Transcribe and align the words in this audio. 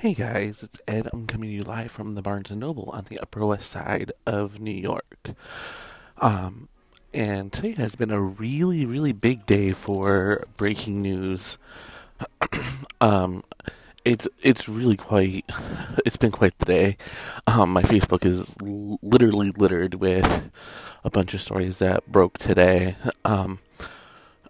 Hey 0.00 0.14
guys, 0.14 0.62
it's 0.62 0.80
Ed. 0.86 1.08
I'm 1.12 1.26
coming 1.26 1.50
to 1.50 1.56
you 1.56 1.62
live 1.62 1.90
from 1.90 2.14
the 2.14 2.22
Barnes 2.22 2.52
and 2.52 2.60
Noble 2.60 2.88
on 2.92 3.02
the 3.10 3.18
Upper 3.18 3.44
West 3.44 3.68
Side 3.68 4.12
of 4.26 4.60
New 4.60 4.70
York. 4.70 5.30
Um, 6.18 6.68
and 7.12 7.52
today 7.52 7.72
has 7.72 7.96
been 7.96 8.12
a 8.12 8.20
really, 8.20 8.86
really 8.86 9.10
big 9.10 9.44
day 9.44 9.72
for 9.72 10.44
breaking 10.56 11.02
news. 11.02 11.58
um, 13.00 13.42
it's 14.04 14.28
it's 14.40 14.68
really 14.68 14.96
quite 14.96 15.44
it's 16.06 16.16
been 16.16 16.30
quite 16.30 16.56
the 16.60 16.64
day. 16.64 16.96
Um, 17.48 17.72
my 17.72 17.82
Facebook 17.82 18.24
is 18.24 18.54
l- 18.62 19.00
literally 19.02 19.50
littered 19.50 19.94
with 19.94 20.52
a 21.02 21.10
bunch 21.10 21.34
of 21.34 21.40
stories 21.40 21.78
that 21.78 22.06
broke 22.06 22.38
today. 22.38 22.94
Um, 23.24 23.58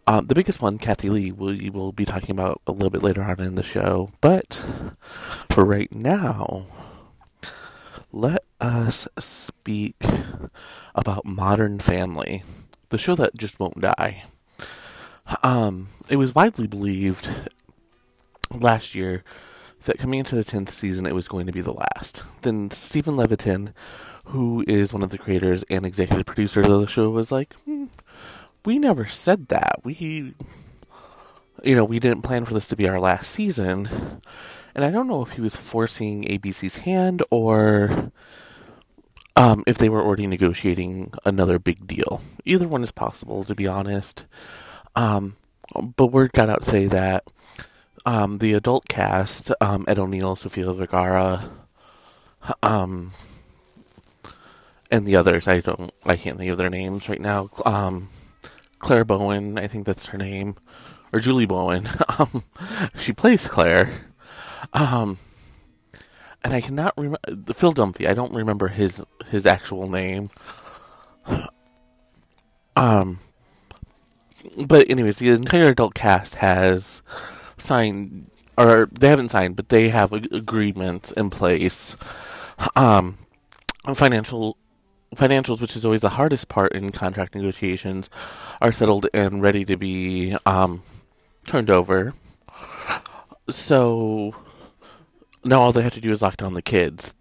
um, 0.09 0.27
the 0.27 0.35
biggest 0.35 0.63
one, 0.63 0.79
Kathie 0.79 1.11
Lee, 1.11 1.33
we 1.33 1.69
will 1.69 1.93
be 1.93 2.07
talking 2.07 2.31
about 2.31 2.63
a 2.67 2.73
little 2.73 2.89
bit 2.89 3.03
later 3.03 3.23
on 3.23 3.39
in 3.41 3.57
the 3.57 3.63
show. 3.63 4.09
But 4.23 4.65
for 5.51 5.67
right 5.67 5.93
now, 5.93 6.65
let 8.11 8.43
us 8.59 9.07
speak 9.19 10.03
about 10.95 11.27
Modern 11.27 11.79
Family, 11.79 12.43
the 12.89 12.97
show 12.97 13.15
that 13.17 13.37
just 13.37 13.61
won't 13.61 13.83
die. 13.83 14.25
Um, 15.43 15.89
it 16.09 16.17
was 16.17 16.35
widely 16.35 16.67
believed 16.67 17.29
last 18.51 18.95
year 18.95 19.23
that 19.85 19.99
coming 19.99 20.21
into 20.21 20.37
the 20.37 20.43
10th 20.43 20.71
season, 20.71 21.05
it 21.05 21.15
was 21.15 21.29
going 21.29 21.45
to 21.45 21.53
be 21.53 21.61
the 21.61 21.75
last. 21.75 22.23
Then 22.41 22.71
Steven 22.71 23.19
Levitan, 23.19 23.75
who 24.29 24.65
is 24.67 24.95
one 24.95 25.03
of 25.03 25.11
the 25.11 25.19
creators 25.19 25.65
and 25.69 25.85
executive 25.85 26.25
producers 26.25 26.67
of 26.67 26.81
the 26.81 26.87
show, 26.87 27.11
was 27.11 27.31
like, 27.31 27.53
hmm, 27.67 27.89
we 28.65 28.79
never 28.79 29.07
said 29.07 29.49
that. 29.49 29.81
We, 29.85 30.35
you 31.63 31.77
know, 31.77 31.85
we 31.85 31.99
didn't 31.99 32.23
plan 32.23 32.45
for 32.45 32.55
this 32.55 32.69
to 32.69 32.77
be 32.77 32.89
our 32.89 33.01
last 33.01 33.31
season. 33.31 34.21
And 34.75 34.85
I 34.85 34.91
don't 34.91 35.09
know 35.09 35.23
if 35.23 35.31
he 35.31 35.41
was 35.41 35.57
forcing 35.57 36.25
ABC's 36.25 36.79
hand 36.79 37.23
or 37.31 38.13
um, 39.37 39.65
if 39.67 39.79
they 39.79 39.89
were 39.89 40.03
already 40.03 40.27
negotiating 40.27 41.13
another 41.25 41.59
big 41.59 41.87
deal. 41.87 42.21
Either 42.45 42.69
one 42.69 42.85
is 42.85 42.93
possible, 42.93 43.45
to 43.45 43.55
be 43.55 43.67
honest. 43.67 44.25
Um, 44.95 45.37
but 45.97 46.09
word 46.09 46.33
got 46.33 46.51
out 46.51 46.63
to 46.63 46.71
say 46.71 46.87
that 46.87 47.25
um, 48.05 48.39
the 48.39 48.55
adult 48.55 48.89
cast, 48.89 49.53
um, 49.61 49.85
Ed 49.87 49.99
O'Neill, 49.99 50.37
Sofia 50.37 50.73
Vergara, 50.73 51.51
um, 52.63 53.13
and 54.91 55.07
the 55.07 55.17
others, 55.17 55.47
I 55.47 55.61
don't, 55.61 55.93
I 56.07 56.17
can't 56.17 56.39
think 56.39 56.51
of 56.51 56.59
their 56.59 56.71
names 56.71 57.09
right 57.09 57.21
now. 57.21 57.49
Um, 57.65 58.09
Claire 58.79 59.05
Bowen, 59.05 59.59
I 59.59 59.67
think 59.67 59.87
that's 59.87 60.07
her 60.07 60.19
name, 60.19 60.57
or 61.13 61.21
Julie 61.21 61.47
Bowen. 61.47 61.89
Um, 62.19 62.43
she 62.97 63.13
plays 63.13 63.47
Claire. 63.47 63.91
Um, 64.73 65.19
and 66.43 66.53
I 66.53 66.61
cannot 66.61 66.95
remember 66.97 67.55
Phil 67.55 67.73
Dunphy. 67.73 68.09
I 68.09 68.15
don't 68.15 68.35
remember 68.35 68.67
his 68.67 69.01
his 69.29 69.47
actual 69.47 69.89
name. 69.89 70.31
Um, 72.75 73.19
but 74.67 74.89
anyways, 74.89 75.19
the 75.19 75.31
entire 75.31 75.69
adult 75.69 75.95
cast 75.95 76.37
has 76.37 77.03
signed, 77.57 78.31
or 78.57 78.89
they 78.93 79.09
haven't 79.09 79.31
signed, 79.31 79.57
but 79.57 79.69
they 79.69 79.89
have 79.89 80.13
agreements 80.13 81.11
in 81.13 81.31
place. 81.31 81.97
Um, 82.77 83.19
financial 83.95 84.57
financials, 85.15 85.61
which 85.61 85.77
is 85.77 85.85
always 85.85 86.01
the 86.01 86.11
hardest 86.11 86.49
part 86.49 86.73
in 86.73 86.93
contract 86.93 87.35
negotiations, 87.35 88.11
are 88.61 88.73
settled 88.73 89.07
and 89.15 89.43
ready 89.43 89.65
to 89.65 89.77
be 89.77 90.37
um, 90.45 90.83
turned 91.47 91.71
over. 91.71 92.15
So 93.49 94.35
now 95.45 95.61
all 95.61 95.73
they 95.73 95.83
have 95.83 95.95
to 95.95 96.01
do 96.01 96.13
is 96.13 96.21
lock 96.21 96.37
down 96.37 96.55
the 96.55 96.63
kids, 96.63 97.15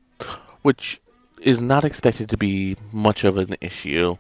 which 0.62 1.00
is 1.42 1.62
not 1.62 1.86
expected 1.86 2.30
to 2.30 2.38
be 2.38 2.76
much 2.92 3.24
of 3.24 3.38
an 3.38 3.56
issue. 3.62 4.18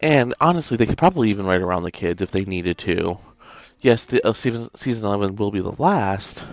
And 0.00 0.34
honestly, 0.40 0.76
they 0.76 0.86
could 0.86 0.98
probably 0.98 1.30
even 1.30 1.46
write 1.46 1.60
around 1.60 1.84
the 1.84 1.90
kids 1.90 2.20
if 2.20 2.30
they 2.30 2.44
needed 2.44 2.78
to. 2.78 3.18
Yes, 3.80 4.04
the 4.04 4.24
uh, 4.26 4.32
season 4.32 4.68
season 4.74 5.06
eleven 5.06 5.36
will 5.36 5.52
be 5.52 5.60
the 5.60 5.72
last, 5.78 6.46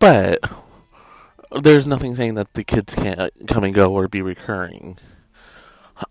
but 0.00 0.40
there's 1.60 1.86
nothing 1.86 2.16
saying 2.16 2.34
that 2.34 2.54
the 2.54 2.64
kids 2.64 2.94
can't 2.96 3.30
come 3.46 3.62
and 3.62 3.72
go 3.72 3.92
or 3.92 4.08
be 4.08 4.20
recurring. 4.20 4.98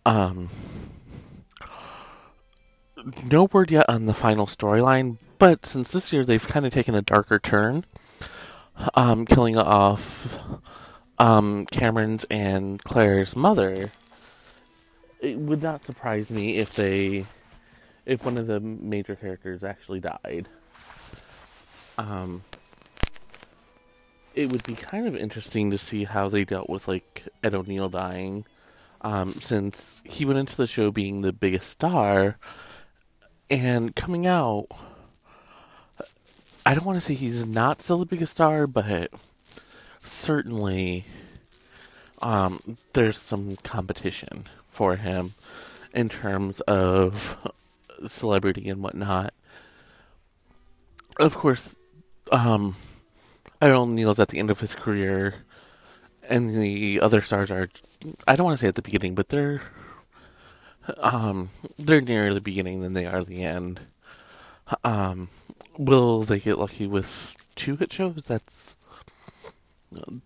Um, 0.05 0.49
no 3.31 3.45
word 3.51 3.71
yet 3.71 3.85
on 3.89 4.05
the 4.05 4.13
final 4.13 4.45
storyline, 4.45 5.17
but 5.39 5.65
since 5.65 5.91
this 5.91 6.13
year 6.13 6.23
they've 6.23 6.47
kind 6.47 6.65
of 6.65 6.71
taken 6.71 6.95
a 6.95 7.01
darker 7.01 7.39
turn, 7.39 7.83
um, 8.93 9.25
killing 9.25 9.57
off 9.57 10.39
um, 11.17 11.65
Cameron's 11.71 12.25
and 12.25 12.83
Claire's 12.83 13.35
mother, 13.35 13.89
it 15.19 15.37
would 15.37 15.61
not 15.61 15.83
surprise 15.83 16.31
me 16.31 16.57
if 16.57 16.75
they, 16.75 17.25
if 18.05 18.25
one 18.25 18.37
of 18.37 18.47
the 18.47 18.59
major 18.59 19.15
characters 19.15 19.63
actually 19.63 19.99
died. 19.99 20.49
Um, 21.97 22.41
it 24.33 24.51
would 24.51 24.63
be 24.63 24.75
kind 24.75 25.07
of 25.07 25.15
interesting 25.15 25.71
to 25.71 25.77
see 25.77 26.05
how 26.05 26.29
they 26.29 26.45
dealt 26.45 26.69
with 26.69 26.87
like 26.87 27.23
Ed 27.43 27.53
O'Neill 27.53 27.89
dying 27.89 28.45
um, 29.01 29.29
since 29.29 30.01
he 30.05 30.25
went 30.25 30.39
into 30.39 30.55
the 30.55 30.67
show 30.67 30.91
being 30.91 31.21
the 31.21 31.33
biggest 31.33 31.69
star 31.69 32.37
and 33.49 33.95
coming 33.95 34.27
out. 34.27 34.67
I 36.65 36.75
don't 36.75 36.85
want 36.85 36.97
to 36.97 37.01
say 37.01 37.15
he's 37.15 37.47
not 37.47 37.81
still 37.81 37.97
the 37.97 38.05
biggest 38.05 38.33
star, 38.33 38.67
but 38.67 39.09
certainly 39.99 41.05
um, 42.21 42.77
there's 42.93 43.19
some 43.19 43.55
competition 43.63 44.45
for 44.67 44.95
him 44.95 45.31
in 45.93 46.07
terms 46.07 46.61
of 46.61 47.51
celebrity 48.05 48.69
and 48.69 48.81
whatnot. 48.81 49.33
Of 51.19 51.35
course, 51.35 51.75
um, 52.31 52.75
Ed 53.61 53.71
O'Neill's 53.71 54.19
at 54.19 54.29
the 54.29 54.39
end 54.39 54.49
of 54.49 54.59
his 54.59 54.75
career 54.75 55.35
and 56.31 56.55
the 56.55 56.99
other 57.01 57.21
stars 57.21 57.51
are 57.51 57.69
I 58.27 58.35
don't 58.35 58.45
want 58.45 58.57
to 58.57 58.61
say 58.63 58.69
at 58.69 58.75
the 58.75 58.81
beginning, 58.81 59.13
but 59.15 59.29
they're 59.29 59.61
um 60.99 61.49
they're 61.77 62.01
nearer 62.01 62.33
the 62.33 62.41
beginning 62.41 62.81
than 62.81 62.93
they 62.93 63.05
are 63.05 63.23
the 63.23 63.43
end. 63.43 63.81
Um 64.83 65.27
will 65.77 66.21
they 66.23 66.39
get 66.39 66.57
lucky 66.57 66.87
with 66.87 67.35
two 67.55 67.75
hit 67.75 67.91
shows? 67.91 68.23
That's 68.27 68.77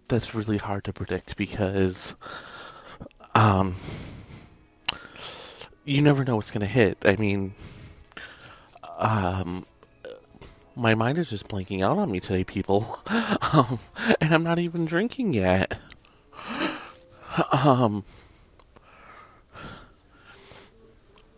that's 0.07 0.35
really 0.35 0.57
hard 0.57 0.83
to 0.83 0.93
predict 0.93 1.35
because 1.37 2.15
um 3.33 3.75
you 5.83 6.01
never 6.01 6.23
know 6.23 6.35
what's 6.35 6.51
going 6.51 6.61
to 6.61 6.67
hit. 6.67 6.99
I 7.03 7.15
mean 7.15 7.55
um 8.97 9.65
my 10.75 10.93
mind 10.93 11.17
is 11.17 11.29
just 11.29 11.47
blanking 11.47 11.81
out 11.81 11.97
on 11.97 12.11
me 12.11 12.19
today, 12.19 12.43
people. 12.43 12.99
Um, 13.53 13.79
and 14.19 14.33
I'm 14.33 14.43
not 14.43 14.59
even 14.59 14.85
drinking 14.85 15.33
yet. 15.33 15.77
Um, 17.51 18.03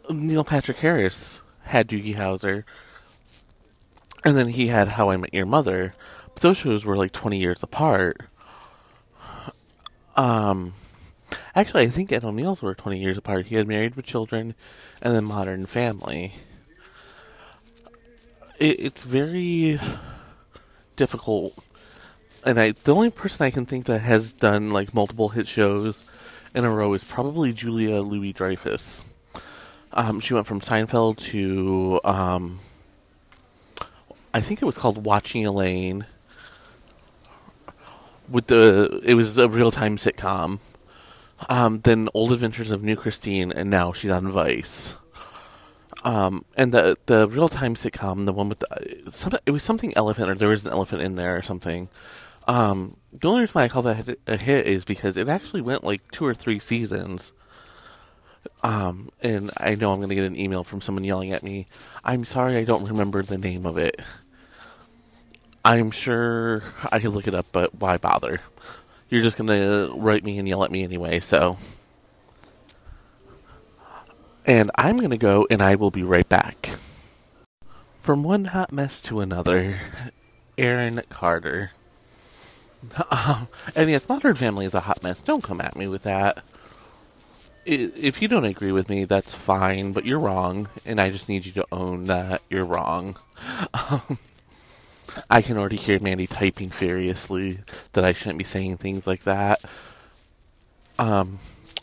Neil 0.09 0.43
Patrick 0.43 0.77
Harris 0.77 1.41
had 1.63 1.87
Doogie 1.87 2.15
Howser, 2.15 2.63
and 4.23 4.37
then 4.37 4.49
he 4.49 4.67
had 4.67 4.89
How 4.89 5.09
I 5.09 5.17
Met 5.17 5.33
Your 5.33 5.45
Mother. 5.45 5.95
But 6.33 6.41
those 6.41 6.57
shows 6.57 6.85
were 6.85 6.97
like 6.97 7.11
20 7.13 7.37
years 7.37 7.63
apart. 7.63 8.21
Um, 10.15 10.73
actually, 11.55 11.83
I 11.83 11.87
think 11.87 12.11
Ed 12.11 12.23
O'Neill's 12.23 12.61
were 12.61 12.75
20 12.75 12.99
years 12.99 13.17
apart. 13.17 13.47
He 13.47 13.55
had 13.55 13.67
Married 13.67 13.95
with 13.95 14.05
Children 14.05 14.55
and 15.01 15.13
then 15.13 15.27
Modern 15.27 15.65
Family 15.65 16.33
it, 18.59 18.79
it's 18.79 19.03
very 19.03 19.79
difficult. 20.95 21.53
And 22.47 22.57
I, 22.57 22.71
the 22.71 22.95
only 22.95 23.11
person 23.11 23.45
I 23.45 23.51
can 23.51 23.65
think 23.65 23.87
that 23.87 23.99
has 23.99 24.31
done 24.31 24.71
like 24.71 24.93
multiple 24.93 25.27
hit 25.27 25.47
shows 25.47 26.17
in 26.55 26.63
a 26.63 26.71
row 26.71 26.93
is 26.93 27.03
probably 27.03 27.51
Julia 27.51 27.99
Louis 27.99 28.31
Dreyfus. 28.31 29.03
Um, 29.91 30.21
she 30.21 30.33
went 30.33 30.47
from 30.47 30.61
Seinfeld 30.61 31.17
to, 31.17 31.99
um, 32.05 32.59
I 34.33 34.39
think 34.39 34.61
it 34.61 34.65
was 34.65 34.77
called 34.77 35.03
Watching 35.03 35.45
Elaine. 35.45 36.05
With 38.29 38.47
the, 38.47 39.01
it 39.03 39.15
was 39.15 39.37
a 39.37 39.49
real 39.49 39.69
time 39.69 39.97
sitcom. 39.97 40.59
Um, 41.49 41.81
then 41.81 42.07
Old 42.13 42.31
Adventures 42.31 42.71
of 42.71 42.81
New 42.81 42.95
Christine, 42.95 43.51
and 43.51 43.69
now 43.69 43.91
she's 43.91 44.11
on 44.11 44.31
Vice. 44.31 44.95
Um, 46.05 46.45
and 46.55 46.73
the 46.73 46.97
the 47.07 47.27
real 47.27 47.49
time 47.49 47.75
sitcom, 47.75 48.25
the 48.25 48.31
one 48.31 48.47
with 48.47 48.59
the, 48.59 49.41
it 49.45 49.51
was 49.51 49.63
something 49.63 49.91
elephant, 49.97 50.29
or 50.29 50.35
there 50.35 50.47
was 50.47 50.65
an 50.65 50.71
elephant 50.71 51.01
in 51.01 51.17
there 51.17 51.35
or 51.35 51.41
something. 51.41 51.89
Um, 52.47 52.97
the 53.11 53.27
only 53.27 53.41
reason 53.41 53.53
why 53.53 53.63
I 53.63 53.67
call 53.67 53.81
that 53.83 54.17
a 54.25 54.37
hit 54.37 54.65
is 54.67 54.85
because 54.85 55.17
it 55.17 55.27
actually 55.27 55.61
went 55.61 55.83
like 55.83 56.09
two 56.11 56.25
or 56.25 56.33
three 56.33 56.59
seasons. 56.59 57.33
Um, 58.63 59.09
and 59.21 59.49
I 59.59 59.75
know 59.75 59.91
I'm 59.91 59.97
going 59.97 60.09
to 60.09 60.15
get 60.15 60.23
an 60.23 60.39
email 60.39 60.63
from 60.63 60.79
someone 60.79 61.03
yelling 61.03 61.33
at 61.33 61.43
me. 61.43 61.67
I'm 62.03 62.23
sorry, 62.23 62.55
I 62.55 62.63
don't 62.63 62.87
remember 62.87 63.21
the 63.21 63.37
name 63.37 63.65
of 63.65 63.77
it. 63.77 63.99
I'm 65.67 65.91
sure 65.91 66.63
I 66.93 66.99
could 66.99 67.11
look 67.11 67.27
it 67.27 67.33
up, 67.33 67.47
but 67.51 67.75
why 67.75 67.97
bother? 67.97 68.39
You're 69.09 69.21
just 69.21 69.37
gonna 69.37 69.89
write 69.93 70.23
me 70.23 70.37
and 70.37 70.47
yell 70.47 70.63
at 70.63 70.71
me 70.71 70.81
anyway, 70.81 71.19
so. 71.19 71.57
And 74.45 74.71
I'm 74.75 74.95
gonna 74.95 75.17
go 75.17 75.45
and 75.49 75.61
I 75.61 75.75
will 75.75 75.91
be 75.91 76.03
right 76.03 76.27
back. 76.29 76.69
From 77.97 78.23
one 78.23 78.45
hot 78.45 78.71
mess 78.71 79.01
to 79.01 79.19
another, 79.19 79.77
Aaron 80.57 81.01
Carter. 81.09 81.71
Um, 83.09 83.47
and 83.75 83.89
yes, 83.89 84.07
Modern 84.07 84.35
Family 84.35 84.65
is 84.65 84.73
a 84.73 84.81
hot 84.81 85.03
mess. 85.03 85.21
Don't 85.21 85.43
come 85.43 85.61
at 85.61 85.75
me 85.75 85.87
with 85.87 86.03
that. 86.03 86.43
If 87.65 88.21
you 88.21 88.27
don't 88.29 88.45
agree 88.45 88.71
with 88.71 88.87
me, 88.89 89.03
that's 89.03 89.33
fine, 89.33 89.91
but 89.91 90.05
you're 90.05 90.19
wrong, 90.19 90.69
and 90.85 91.01
I 91.01 91.09
just 91.09 91.27
need 91.27 91.45
you 91.45 91.51
to 91.53 91.65
own 91.71 92.05
that 92.05 92.41
you're 92.49 92.65
wrong. 92.65 93.17
Um, 93.73 94.17
I 95.29 95.41
can 95.41 95.57
already 95.57 95.75
hear 95.75 95.99
Mandy 95.99 96.27
typing 96.27 96.69
furiously 96.69 97.59
that 97.93 98.05
I 98.05 98.13
shouldn't 98.13 98.37
be 98.37 98.45
saying 98.45 98.77
things 98.77 99.05
like 99.05 99.23
that. 99.23 99.59
Um, 100.97 101.39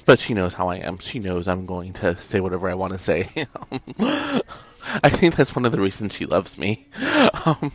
but 0.06 0.19
she 0.19 0.35
knows 0.35 0.55
how 0.55 0.69
I 0.69 0.76
am. 0.76 0.99
She 0.99 1.19
knows 1.19 1.49
I'm 1.49 1.67
going 1.67 1.93
to 1.94 2.17
say 2.17 2.40
whatever 2.40 2.70
I 2.70 2.75
want 2.75 2.93
to 2.93 2.99
say. 2.99 3.29
I 4.00 5.08
think 5.08 5.37
that's 5.37 5.56
one 5.56 5.64
of 5.64 5.73
the 5.73 5.81
reasons 5.81 6.14
she 6.14 6.26
loves 6.26 6.58
me. 6.58 6.87
Um, 7.47 7.73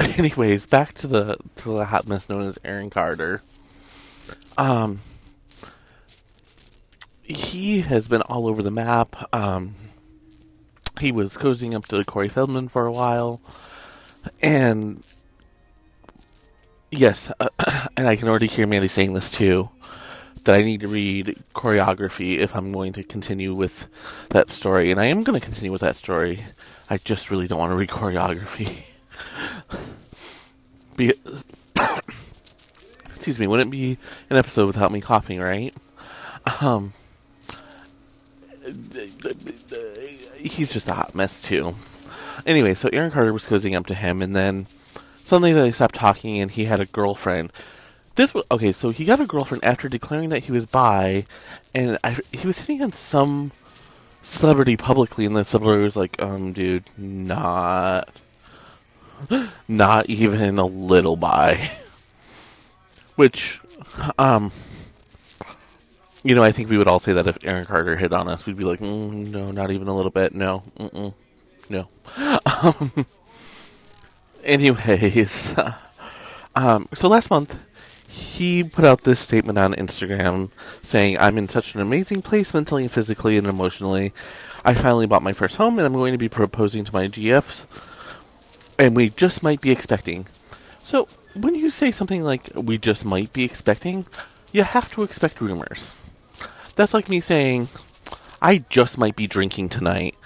anyways, 0.18 0.66
back 0.66 0.94
to 0.94 1.06
the 1.06 1.36
to 1.56 1.70
the 1.70 1.84
hot 1.84 2.08
mess 2.08 2.28
known 2.28 2.48
as 2.48 2.58
Aaron 2.64 2.88
Carter. 2.90 3.42
Um, 4.56 5.00
he 7.22 7.82
has 7.82 8.08
been 8.08 8.22
all 8.22 8.48
over 8.48 8.62
the 8.62 8.70
map. 8.70 9.16
Um, 9.34 9.74
he 11.00 11.12
was 11.12 11.36
cozying 11.36 11.74
up 11.74 11.84
to 11.86 12.02
Corey 12.04 12.28
Feldman 12.28 12.68
for 12.68 12.86
a 12.86 12.92
while, 12.92 13.40
and 14.40 15.04
yes, 16.90 17.30
uh, 17.38 17.48
and 17.96 18.08
I 18.08 18.16
can 18.16 18.28
already 18.28 18.46
hear 18.46 18.66
Mandy 18.66 18.88
saying 18.88 19.12
this 19.12 19.30
too. 19.30 19.68
That 20.44 20.58
I 20.58 20.62
need 20.62 20.80
to 20.80 20.88
read 20.88 21.36
Coreyography 21.52 22.38
if 22.38 22.56
I'm 22.56 22.72
going 22.72 22.94
to 22.94 23.02
continue 23.02 23.54
with 23.54 23.88
that 24.30 24.48
story, 24.50 24.90
and 24.90 24.98
I 24.98 25.06
am 25.06 25.22
going 25.22 25.38
to 25.38 25.44
continue 25.44 25.70
with 25.70 25.82
that 25.82 25.96
story. 25.96 26.44
I 26.88 26.96
just 26.96 27.30
really 27.30 27.46
don't 27.46 27.58
want 27.58 27.72
to 27.72 27.76
read 27.76 27.90
Coreyography. 27.90 28.84
be, 31.00 31.14
excuse 33.06 33.38
me, 33.38 33.46
wouldn't 33.46 33.70
be 33.70 33.98
an 34.28 34.36
episode 34.36 34.66
without 34.66 34.92
me 34.92 35.00
coughing, 35.00 35.40
right? 35.40 35.74
Um, 36.60 36.92
he's 40.36 40.72
just 40.72 40.88
a 40.88 40.94
hot 40.94 41.14
mess 41.14 41.42
too. 41.42 41.74
Anyway, 42.46 42.74
so 42.74 42.88
Aaron 42.92 43.10
Carter 43.10 43.32
was 43.32 43.46
cozying 43.46 43.76
up 43.76 43.86
to 43.86 43.94
him, 43.94 44.22
and 44.22 44.34
then 44.34 44.66
suddenly 45.14 45.52
they 45.52 45.72
stopped 45.72 45.94
talking, 45.94 46.38
and 46.38 46.50
he 46.50 46.64
had 46.64 46.80
a 46.80 46.86
girlfriend. 46.86 47.52
This 48.16 48.34
was 48.34 48.44
okay. 48.50 48.72
So 48.72 48.90
he 48.90 49.04
got 49.04 49.20
a 49.20 49.26
girlfriend 49.26 49.64
after 49.64 49.88
declaring 49.88 50.30
that 50.30 50.44
he 50.44 50.52
was 50.52 50.66
bi, 50.66 51.24
and 51.74 51.98
I, 52.02 52.16
he 52.32 52.46
was 52.46 52.58
hitting 52.58 52.82
on 52.82 52.92
some 52.92 53.50
celebrity 54.22 54.76
publicly, 54.76 55.26
and 55.26 55.36
the 55.36 55.44
celebrity 55.44 55.82
was 55.82 55.96
like, 55.96 56.20
"Um, 56.22 56.52
dude, 56.52 56.84
not, 56.96 58.08
not 59.68 60.08
even 60.08 60.58
a 60.58 60.66
little 60.66 61.16
bi." 61.16 61.70
Which, 63.16 63.60
um, 64.18 64.50
you 66.22 66.34
know, 66.34 66.42
I 66.42 66.52
think 66.52 66.70
we 66.70 66.78
would 66.78 66.88
all 66.88 67.00
say 67.00 67.12
that 67.12 67.26
if 67.26 67.38
Aaron 67.44 67.66
Carter 67.66 67.96
hit 67.96 68.12
on 68.12 68.28
us, 68.28 68.46
we'd 68.46 68.56
be 68.56 68.64
like, 68.64 68.80
mm, 68.80 69.30
no, 69.30 69.50
not 69.50 69.70
even 69.70 69.88
a 69.88 69.94
little 69.94 70.10
bit. 70.10 70.34
No, 70.34 70.62
Mm-mm. 70.78 71.12
no. 71.68 71.88
Anyways, 74.44 75.54
um, 76.54 76.86
so 76.94 77.08
last 77.08 77.30
month 77.30 77.60
he 78.10 78.64
put 78.64 78.84
out 78.84 79.02
this 79.02 79.20
statement 79.20 79.58
on 79.58 79.72
Instagram 79.74 80.50
saying, 80.82 81.18
"I'm 81.18 81.38
in 81.38 81.48
such 81.48 81.74
an 81.74 81.80
amazing 81.80 82.22
place 82.22 82.52
mentally, 82.54 82.88
physically, 82.88 83.36
and 83.36 83.46
emotionally. 83.46 84.12
I 84.64 84.74
finally 84.74 85.06
bought 85.06 85.22
my 85.22 85.32
first 85.32 85.56
home, 85.56 85.78
and 85.78 85.86
I'm 85.86 85.92
going 85.92 86.12
to 86.12 86.18
be 86.18 86.28
proposing 86.28 86.84
to 86.84 86.92
my 86.92 87.06
GFs, 87.06 87.64
and 88.80 88.96
we 88.96 89.10
just 89.10 89.44
might 89.44 89.60
be 89.60 89.70
expecting." 89.70 90.26
So 90.78 91.06
when 91.34 91.54
you 91.54 91.70
say 91.70 91.92
something 91.92 92.24
like 92.24 92.50
"we 92.56 92.78
just 92.78 93.04
might 93.04 93.32
be 93.32 93.44
expecting," 93.44 94.06
you 94.52 94.64
have 94.64 94.90
to 94.94 95.04
expect 95.04 95.40
rumors. 95.40 95.92
That's 96.74 96.94
like 96.94 97.08
me 97.08 97.20
saying, 97.20 97.68
I 98.40 98.64
just 98.70 98.96
might 98.96 99.14
be 99.14 99.26
drinking 99.26 99.68
tonight. 99.68 100.16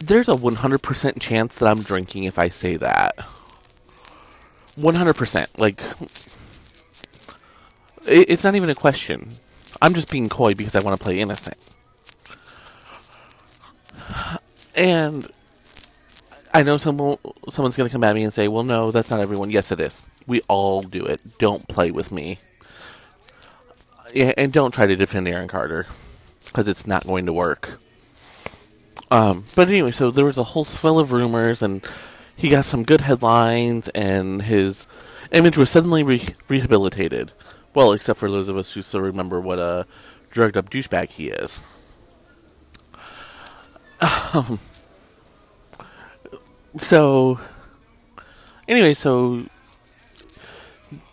there's 0.00 0.28
a 0.28 0.34
100% 0.34 1.20
chance 1.20 1.58
that 1.58 1.66
I'm 1.66 1.82
drinking 1.82 2.24
if 2.24 2.38
I 2.38 2.48
say 2.48 2.76
that. 2.76 3.18
100%. 4.76 5.58
Like, 5.58 5.82
it's 8.06 8.44
not 8.44 8.54
even 8.54 8.70
a 8.70 8.74
question. 8.74 9.30
I'm 9.82 9.94
just 9.94 10.10
being 10.10 10.28
coy 10.28 10.54
because 10.54 10.76
I 10.76 10.80
want 10.80 10.96
to 10.98 11.02
play 11.02 11.18
innocent. 11.18 11.58
And 14.76 15.28
I 16.58 16.62
know 16.62 16.76
someone 16.76 17.18
someone's 17.48 17.76
going 17.76 17.88
to 17.88 17.92
come 17.92 18.04
at 18.04 18.14
me 18.14 18.24
and 18.24 18.32
say, 18.32 18.48
"Well, 18.48 18.64
no, 18.64 18.90
that's 18.90 19.10
not 19.10 19.20
everyone." 19.20 19.50
Yes, 19.50 19.70
it 19.72 19.80
is. 19.80 20.02
We 20.26 20.40
all 20.48 20.82
do 20.82 21.04
it. 21.04 21.20
Don't 21.38 21.66
play 21.68 21.90
with 21.90 22.10
me 22.10 22.38
yeah, 24.14 24.32
and 24.36 24.52
don't 24.52 24.72
try 24.72 24.86
to 24.86 24.96
defend 24.96 25.28
Aaron 25.28 25.48
Carter 25.48 25.86
because 26.46 26.68
it's 26.68 26.86
not 26.86 27.04
going 27.04 27.26
to 27.26 27.32
work. 27.32 27.78
Um, 29.10 29.44
but 29.54 29.68
anyway, 29.68 29.90
so 29.90 30.10
there 30.10 30.24
was 30.24 30.38
a 30.38 30.44
whole 30.44 30.64
swell 30.64 30.98
of 30.98 31.12
rumors, 31.12 31.62
and 31.62 31.84
he 32.36 32.50
got 32.50 32.64
some 32.64 32.82
good 32.82 33.02
headlines, 33.02 33.88
and 33.90 34.42
his 34.42 34.86
image 35.32 35.56
was 35.56 35.70
suddenly 35.70 36.02
re- 36.02 36.34
rehabilitated. 36.48 37.32
Well, 37.74 37.92
except 37.92 38.18
for 38.18 38.30
those 38.30 38.48
of 38.48 38.56
us 38.56 38.72
who 38.72 38.82
still 38.82 39.00
remember 39.00 39.40
what 39.40 39.58
a 39.58 39.86
drugged 40.30 40.56
up 40.56 40.70
douchebag 40.70 41.10
he 41.10 41.28
is. 41.28 41.62
Um, 44.34 44.60
so, 46.80 47.40
anyway, 48.66 48.94
so 48.94 49.44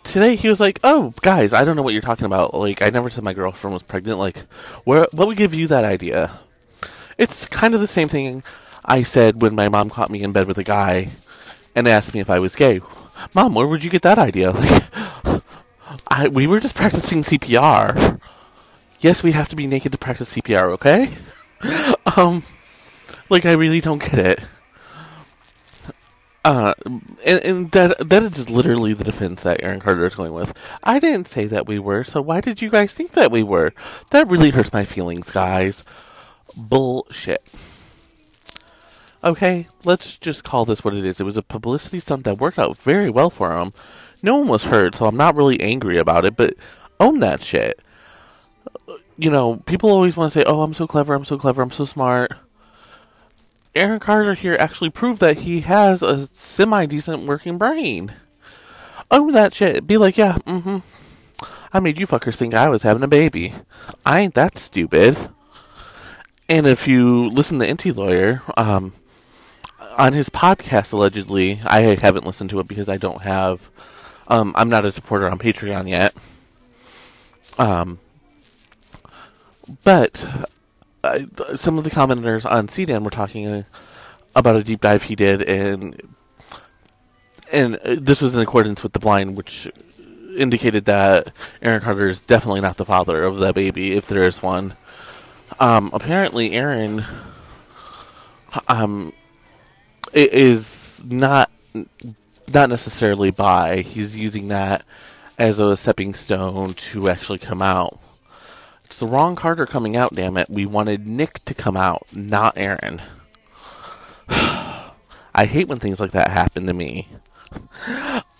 today 0.02 0.36
he 0.36 0.48
was 0.48 0.60
like, 0.60 0.80
"Oh, 0.84 1.12
guys, 1.22 1.52
I 1.52 1.64
don't 1.64 1.76
know 1.76 1.82
what 1.82 1.92
you're 1.92 2.02
talking 2.02 2.26
about. 2.26 2.54
Like, 2.54 2.82
I 2.82 2.90
never 2.90 3.10
said 3.10 3.24
my 3.24 3.32
girlfriend 3.32 3.74
was 3.74 3.82
pregnant. 3.82 4.18
Like, 4.18 4.38
where? 4.84 5.06
What 5.12 5.28
would 5.28 5.36
give 5.36 5.54
you 5.54 5.66
that 5.68 5.84
idea?" 5.84 6.30
It's 7.18 7.46
kind 7.46 7.74
of 7.74 7.80
the 7.80 7.86
same 7.86 8.08
thing 8.08 8.42
I 8.84 9.02
said 9.02 9.40
when 9.40 9.54
my 9.54 9.68
mom 9.68 9.88
caught 9.88 10.10
me 10.10 10.22
in 10.22 10.32
bed 10.32 10.46
with 10.46 10.58
a 10.58 10.64
guy 10.64 11.10
and 11.74 11.88
asked 11.88 12.12
me 12.12 12.20
if 12.20 12.30
I 12.30 12.38
was 12.38 12.54
gay. 12.54 12.80
Mom, 13.34 13.54
where 13.54 13.66
would 13.66 13.82
you 13.82 13.90
get 13.90 14.02
that 14.02 14.18
idea? 14.18 14.52
Like, 15.26 15.42
I 16.08 16.28
we 16.28 16.46
were 16.46 16.60
just 16.60 16.74
practicing 16.74 17.22
CPR. 17.22 18.20
Yes, 19.00 19.22
we 19.22 19.32
have 19.32 19.48
to 19.50 19.56
be 19.56 19.66
naked 19.66 19.92
to 19.92 19.98
practice 19.98 20.34
CPR. 20.34 20.70
Okay. 20.72 21.14
um, 22.16 22.42
like 23.28 23.46
I 23.46 23.52
really 23.52 23.80
don't 23.80 24.02
get 24.02 24.18
it. 24.18 24.40
Uh, 26.46 26.74
and, 27.24 27.42
and 27.42 27.70
that 27.72 27.98
that 28.08 28.22
is 28.22 28.48
literally 28.48 28.92
the 28.92 29.02
defense 29.02 29.42
that 29.42 29.64
Aaron 29.64 29.80
Carter 29.80 30.04
is 30.04 30.14
going 30.14 30.32
with. 30.32 30.54
I 30.84 31.00
didn't 31.00 31.26
say 31.26 31.46
that 31.46 31.66
we 31.66 31.80
were, 31.80 32.04
so 32.04 32.22
why 32.22 32.40
did 32.40 32.62
you 32.62 32.70
guys 32.70 32.94
think 32.94 33.12
that 33.12 33.32
we 33.32 33.42
were? 33.42 33.72
That 34.12 34.30
really 34.30 34.50
hurts 34.50 34.72
my 34.72 34.84
feelings, 34.84 35.32
guys. 35.32 35.82
Bullshit. 36.56 37.52
Okay, 39.24 39.66
let's 39.84 40.18
just 40.18 40.44
call 40.44 40.64
this 40.64 40.84
what 40.84 40.94
it 40.94 41.04
is. 41.04 41.18
It 41.18 41.24
was 41.24 41.36
a 41.36 41.42
publicity 41.42 41.98
stunt 41.98 42.22
that 42.26 42.38
worked 42.38 42.60
out 42.60 42.78
very 42.78 43.10
well 43.10 43.28
for 43.28 43.58
him. 43.58 43.72
No 44.22 44.36
one 44.36 44.46
was 44.46 44.66
hurt, 44.66 44.94
so 44.94 45.06
I'm 45.06 45.16
not 45.16 45.34
really 45.34 45.60
angry 45.60 45.98
about 45.98 46.24
it, 46.24 46.36
but 46.36 46.54
own 47.00 47.18
that 47.18 47.42
shit. 47.42 47.82
You 49.18 49.30
know, 49.30 49.56
people 49.66 49.90
always 49.90 50.16
want 50.16 50.32
to 50.32 50.38
say, 50.38 50.44
oh, 50.46 50.62
I'm 50.62 50.74
so 50.74 50.86
clever, 50.86 51.12
I'm 51.12 51.24
so 51.24 51.38
clever, 51.38 51.60
I'm 51.60 51.72
so 51.72 51.86
smart. 51.86 52.30
Aaron 53.76 54.00
Carter 54.00 54.34
here 54.34 54.56
actually 54.58 54.90
proved 54.90 55.20
that 55.20 55.38
he 55.38 55.60
has 55.60 56.02
a 56.02 56.26
semi 56.26 56.86
decent 56.86 57.24
working 57.24 57.58
brain. 57.58 58.12
Own 59.10 59.32
that 59.32 59.54
shit. 59.54 59.86
Be 59.86 59.96
like, 59.96 60.16
yeah, 60.16 60.38
mm 60.46 60.62
hmm. 60.62 60.78
I 61.72 61.80
made 61.80 62.00
you 62.00 62.06
fuckers 62.06 62.36
think 62.36 62.54
I 62.54 62.68
was 62.68 62.82
having 62.82 63.02
a 63.02 63.08
baby. 63.08 63.54
I 64.04 64.20
ain't 64.20 64.34
that 64.34 64.56
stupid. 64.56 65.16
And 66.48 66.66
if 66.66 66.88
you 66.88 67.28
listen 67.28 67.58
to 67.58 67.66
Enty 67.66 67.94
Lawyer, 67.94 68.42
um, 68.56 68.92
on 69.98 70.12
his 70.12 70.30
podcast, 70.30 70.92
allegedly, 70.92 71.60
I 71.64 71.98
haven't 72.00 72.26
listened 72.26 72.50
to 72.50 72.60
it 72.60 72.68
because 72.68 72.88
I 72.88 72.96
don't 72.96 73.22
have, 73.22 73.68
um, 74.28 74.54
I'm 74.56 74.68
not 74.68 74.84
a 74.84 74.92
supporter 74.92 75.28
on 75.28 75.38
Patreon 75.38 75.88
yet. 75.88 76.14
Um, 77.58 77.98
but 79.84 80.48
some 81.54 81.78
of 81.78 81.84
the 81.84 81.90
commenters 81.90 82.50
on 82.50 82.66
CDAN 82.66 83.02
were 83.02 83.10
talking 83.10 83.46
uh, 83.46 83.62
about 84.34 84.56
a 84.56 84.64
deep 84.64 84.80
dive 84.80 85.04
he 85.04 85.16
did, 85.16 85.42
and 85.42 86.00
and 87.52 87.76
uh, 87.76 87.96
this 87.98 88.20
was 88.20 88.34
in 88.34 88.40
accordance 88.40 88.82
with 88.82 88.92
the 88.92 88.98
blind, 88.98 89.36
which 89.36 89.70
indicated 90.36 90.84
that 90.84 91.32
Aaron 91.62 91.80
Carter 91.80 92.08
is 92.08 92.20
definitely 92.20 92.60
not 92.60 92.76
the 92.76 92.84
father 92.84 93.24
of 93.24 93.38
that 93.38 93.54
baby, 93.54 93.92
if 93.92 94.06
there 94.06 94.22
is 94.22 94.42
one. 94.42 94.74
Um, 95.58 95.90
apparently, 95.92 96.52
Aaron 96.52 97.04
um, 98.68 99.12
is 100.12 101.04
not 101.08 101.50
not 102.52 102.68
necessarily 102.68 103.30
bi. 103.30 103.78
He's 103.78 104.16
using 104.16 104.48
that 104.48 104.84
as 105.38 105.60
a 105.60 105.76
stepping 105.76 106.14
stone 106.14 106.74
to 106.74 107.08
actually 107.08 107.38
come 107.38 107.62
out. 107.62 107.98
It's 108.86 109.00
the 109.00 109.08
wrong 109.08 109.34
Carter 109.34 109.66
coming 109.66 109.96
out, 109.96 110.12
damn 110.12 110.36
it. 110.36 110.48
We 110.48 110.64
wanted 110.64 111.08
Nick 111.08 111.44
to 111.46 111.54
come 111.54 111.76
out, 111.76 112.06
not 112.14 112.56
Aaron. 112.56 113.02
I 114.28 115.44
hate 115.44 115.66
when 115.66 115.80
things 115.80 115.98
like 115.98 116.12
that 116.12 116.30
happen 116.30 116.66
to 116.66 116.72
me. 116.72 117.08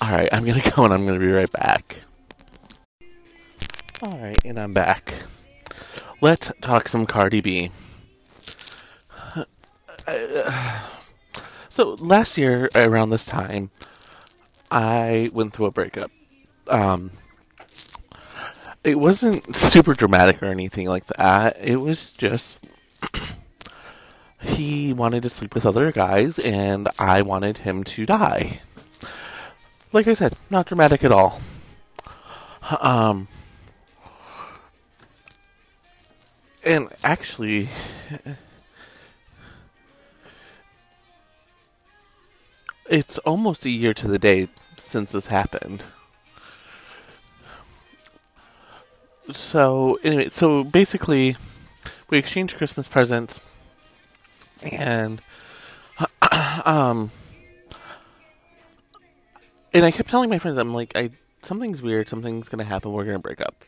Alright, 0.01 0.29
I'm 0.33 0.45
gonna 0.45 0.63
go 0.77 0.85
and 0.85 0.95
I'm 0.95 1.05
gonna 1.05 1.19
be 1.19 1.33
right 1.33 1.51
back. 1.51 1.97
Alright, 4.01 4.39
and 4.45 4.57
I'm 4.57 4.73
back. 4.73 5.15
Let's 6.21 6.53
talk 6.61 6.87
some 6.87 7.07
Cardi 7.07 7.41
B. 7.41 7.71
So 11.69 11.95
last 12.01 12.39
year 12.39 12.71
around 12.75 13.11
this 13.11 13.27
time, 13.27 13.71
I 14.71 15.29
went 15.35 15.53
through 15.53 15.67
a 15.67 15.71
breakup. 15.71 16.11
Um, 16.69 17.11
it 18.87 19.01
wasn't 19.01 19.57
super 19.57 19.95
dramatic 19.95 20.41
or 20.41 20.47
anything 20.47 20.89
like 20.89 21.07
that. 21.07 21.57
It 21.61 21.81
was 21.81 22.13
just 22.13 22.65
he 24.41 24.93
wanted 24.93 25.25
to 25.25 25.29
sleep 25.29 25.57
with 25.57 25.67
other 25.67 25.91
guys, 25.91 26.39
and 26.39 26.89
I 26.97 27.23
wanted 27.23 27.59
him 27.59 27.83
to 27.83 28.07
die. 28.07 28.61
Like 29.93 30.07
I 30.07 30.15
said, 30.15 30.35
not 30.51 30.67
dramatic 30.67 31.03
at 31.03 31.11
all. 31.11 31.41
Um, 32.81 33.27
and 36.65 36.89
actually, 37.03 37.69
it's 42.89 43.19
almost 43.19 43.65
a 43.65 43.71
year 43.71 43.95
to 43.95 44.07
the 44.07 44.19
day 44.21 44.47
since 44.77 45.11
this 45.11 45.27
happened. 45.27 45.87
So 49.31 49.99
anyway, 50.05 50.29
so 50.29 50.63
basically, 50.65 51.37
we 52.11 52.19
exchanged 52.19 52.57
Christmas 52.57 52.87
presents, 52.87 53.41
and 54.63 55.21
um, 56.65 57.11
and 59.75 59.85
I 59.85 59.91
kept 59.91 60.09
telling 60.09 60.31
my 60.31 60.39
friends, 60.39 60.59
I'm 60.59 60.73
like, 60.73 60.97
I 60.97 61.11
something's 61.43 61.83
weird, 61.83 62.09
something's 62.09 62.49
gonna 62.49 62.65
happen, 62.65 62.93
we're 62.93 63.05
gonna 63.05 63.19
break 63.19 63.41
up. 63.41 63.65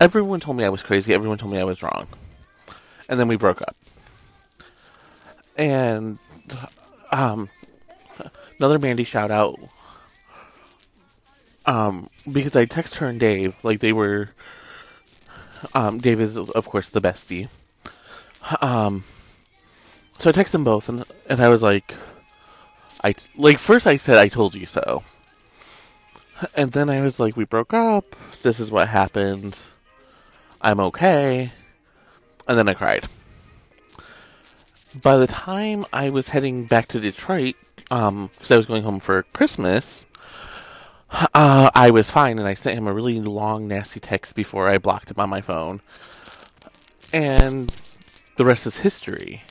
Everyone 0.00 0.40
told 0.40 0.56
me 0.56 0.64
I 0.64 0.68
was 0.68 0.82
crazy. 0.82 1.14
Everyone 1.14 1.38
told 1.38 1.52
me 1.52 1.58
I 1.58 1.64
was 1.64 1.82
wrong, 1.82 2.08
and 3.08 3.18
then 3.20 3.28
we 3.28 3.36
broke 3.36 3.62
up. 3.62 3.76
And 5.56 6.18
um, 7.12 7.48
another 8.58 8.78
Mandy 8.78 9.04
shout 9.04 9.30
out. 9.30 9.58
Um, 11.64 12.08
because 12.32 12.54
I 12.54 12.64
text 12.64 12.96
her 12.96 13.06
and 13.08 13.18
Dave, 13.18 13.56
like 13.64 13.80
they 13.80 13.92
were. 13.92 14.30
Um, 15.74 15.98
Dave 15.98 16.20
is 16.20 16.36
of 16.36 16.66
course 16.66 16.88
the 16.88 17.00
bestie. 17.00 17.48
Um, 18.60 19.04
so 20.18 20.30
I 20.30 20.32
text 20.32 20.52
them 20.52 20.64
both, 20.64 20.88
and 20.88 21.04
and 21.28 21.40
I 21.40 21.48
was 21.48 21.62
like, 21.62 21.94
I 23.04 23.14
like 23.36 23.58
first 23.58 23.86
I 23.86 23.96
said 23.96 24.18
I 24.18 24.28
told 24.28 24.54
you 24.54 24.66
so, 24.66 25.02
and 26.56 26.72
then 26.72 26.88
I 26.88 27.00
was 27.02 27.18
like, 27.20 27.36
we 27.36 27.44
broke 27.44 27.74
up. 27.74 28.16
This 28.42 28.60
is 28.60 28.70
what 28.70 28.88
happened. 28.88 29.58
I'm 30.62 30.80
okay, 30.80 31.52
and 32.48 32.58
then 32.58 32.68
I 32.68 32.74
cried. 32.74 33.04
By 35.02 35.18
the 35.18 35.26
time 35.26 35.84
I 35.92 36.08
was 36.08 36.30
heading 36.30 36.64
back 36.64 36.86
to 36.88 37.00
Detroit, 37.00 37.54
um, 37.90 38.28
because 38.28 38.50
I 38.50 38.56
was 38.56 38.66
going 38.66 38.82
home 38.82 39.00
for 39.00 39.22
Christmas, 39.34 40.06
uh, 41.10 41.70
I 41.74 41.90
was 41.90 42.10
fine, 42.10 42.38
and 42.38 42.48
I 42.48 42.54
sent 42.54 42.76
him 42.76 42.86
a 42.86 42.92
really 42.92 43.20
long, 43.20 43.68
nasty 43.68 44.00
text 44.00 44.34
before 44.34 44.68
I 44.68 44.78
blocked 44.78 45.10
him 45.10 45.20
on 45.20 45.30
my 45.30 45.40
phone. 45.40 45.80
And 47.12 47.68
the 48.36 48.44
rest 48.44 48.66
is 48.66 48.78
history. 48.78 49.42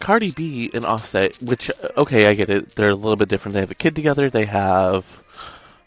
Cardi 0.00 0.30
B 0.30 0.70
and 0.74 0.84
Offset, 0.84 1.40
which 1.42 1.70
okay, 1.96 2.26
I 2.26 2.34
get 2.34 2.50
it. 2.50 2.76
They're 2.76 2.90
a 2.90 2.94
little 2.94 3.16
bit 3.16 3.28
different. 3.28 3.54
They 3.54 3.60
have 3.60 3.70
a 3.70 3.74
kid 3.74 3.96
together. 3.96 4.28
They 4.28 4.44
have, 4.46 5.22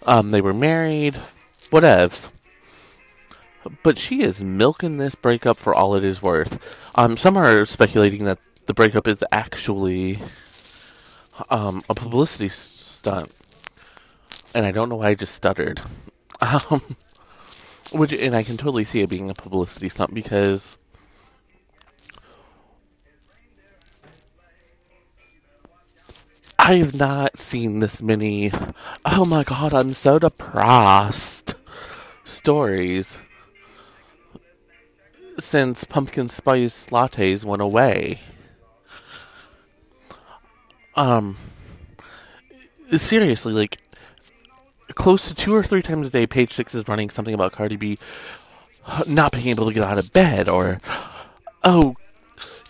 um, 0.05 0.31
they 0.31 0.41
were 0.41 0.53
married, 0.53 1.15
whatevs. 1.71 2.31
But 3.83 3.97
she 3.97 4.21
is 4.21 4.43
milking 4.43 4.97
this 4.97 5.15
breakup 5.15 5.57
for 5.57 5.75
all 5.75 5.95
it 5.95 6.03
is 6.03 6.21
worth. 6.21 6.59
Um, 6.95 7.17
some 7.17 7.37
are 7.37 7.65
speculating 7.65 8.23
that 8.23 8.39
the 8.65 8.73
breakup 8.73 9.07
is 9.07 9.23
actually 9.31 10.19
um, 11.49 11.81
a 11.89 11.93
publicity 11.93 12.49
stunt, 12.99 13.33
and 14.53 14.65
I 14.65 14.71
don't 14.71 14.89
know 14.89 14.97
why 14.97 15.09
I 15.09 15.15
just 15.15 15.35
stuttered. 15.35 15.81
Um, 16.41 16.95
which, 17.91 18.13
and 18.13 18.33
I 18.33 18.43
can 18.43 18.55
totally 18.55 18.85
see 18.85 19.01
it 19.01 19.09
being 19.09 19.29
a 19.29 19.33
publicity 19.33 19.89
stunt 19.89 20.13
because 20.13 20.79
I 26.57 26.75
have 26.75 26.97
not 26.97 27.37
seen 27.37 27.81
this 27.81 28.01
many. 28.01 28.53
Oh 29.03 29.25
my 29.25 29.43
god, 29.43 29.73
I'm 29.73 29.91
so 29.91 30.17
depressed. 30.17 31.55
Stories 32.23 33.17
since 35.39 35.83
pumpkin 35.83 36.29
spice 36.29 36.87
lattes 36.87 37.43
went 37.45 37.61
away. 37.61 38.19
Um, 40.95 41.37
seriously, 42.95 43.53
like 43.53 43.77
close 44.95 45.27
to 45.27 45.35
two 45.35 45.55
or 45.55 45.63
three 45.63 45.81
times 45.81 46.07
a 46.07 46.11
day, 46.11 46.27
page 46.27 46.51
six 46.51 46.73
is 46.73 46.87
running 46.87 47.09
something 47.09 47.33
about 47.33 47.51
Cardi 47.51 47.75
B 47.75 47.97
not 49.07 49.31
being 49.31 49.47
able 49.47 49.67
to 49.67 49.73
get 49.73 49.83
out 49.83 49.97
of 49.97 50.11
bed, 50.13 50.49
or 50.49 50.79
oh, 51.63 51.95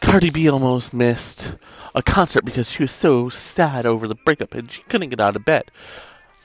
Cardi 0.01 0.29
B 0.29 0.49
almost 0.49 0.93
missed 0.93 1.55
a 1.95 2.01
concert 2.01 2.45
because 2.45 2.69
she 2.69 2.83
was 2.83 2.91
so 2.91 3.29
sad 3.29 3.85
over 3.85 4.07
the 4.07 4.15
breakup 4.15 4.53
and 4.53 4.69
she 4.69 4.81
couldn't 4.83 5.09
get 5.09 5.19
out 5.19 5.35
of 5.35 5.45
bed. 5.45 5.71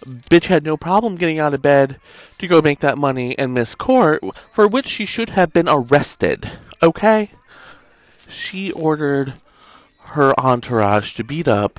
Bitch 0.04 0.46
had 0.46 0.64
no 0.64 0.76
problem 0.76 1.16
getting 1.16 1.38
out 1.38 1.54
of 1.54 1.62
bed 1.62 1.98
to 2.38 2.46
go 2.46 2.60
make 2.60 2.80
that 2.80 2.98
money 2.98 3.38
and 3.38 3.54
miss 3.54 3.74
court, 3.74 4.22
for 4.52 4.68
which 4.68 4.86
she 4.86 5.06
should 5.06 5.30
have 5.30 5.52
been 5.52 5.68
arrested. 5.68 6.50
Okay? 6.82 7.30
She 8.28 8.72
ordered 8.72 9.34
her 10.08 10.38
entourage 10.38 11.14
to 11.14 11.24
beat 11.24 11.48
up 11.48 11.78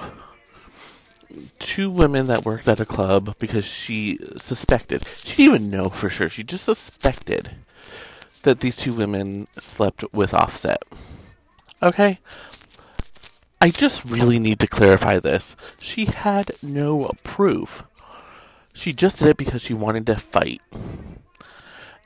two 1.60 1.90
women 1.90 2.28
that 2.28 2.46
worked 2.46 2.68
at 2.68 2.80
a 2.80 2.86
club 2.86 3.36
because 3.40 3.66
she 3.66 4.20
suspected. 4.38 5.06
She 5.24 5.46
didn't 5.46 5.56
even 5.56 5.70
know 5.70 5.90
for 5.90 6.10
sure. 6.10 6.30
She 6.30 6.44
just 6.44 6.66
suspected 6.66 7.52
that 8.44 8.60
these 8.60 8.78
two 8.78 8.94
women 8.94 9.48
slept 9.60 10.04
with 10.14 10.34
Offset. 10.34 10.84
Okay? 11.82 12.20
I 13.62 13.70
just 13.70 14.06
really 14.06 14.40
need 14.40 14.60
to 14.60 14.68
clarify 14.68 15.20
this. 15.20 15.56
She 15.80 16.06
had 16.06 16.52
no 16.62 17.10
proof. 17.24 17.84
She 18.74 18.94
just 18.94 19.20
did 19.20 19.30
it 19.30 19.38
because 19.38 19.64
she 19.64 19.74
wanted 19.74 20.06
to 20.08 20.16
fight. 20.16 20.62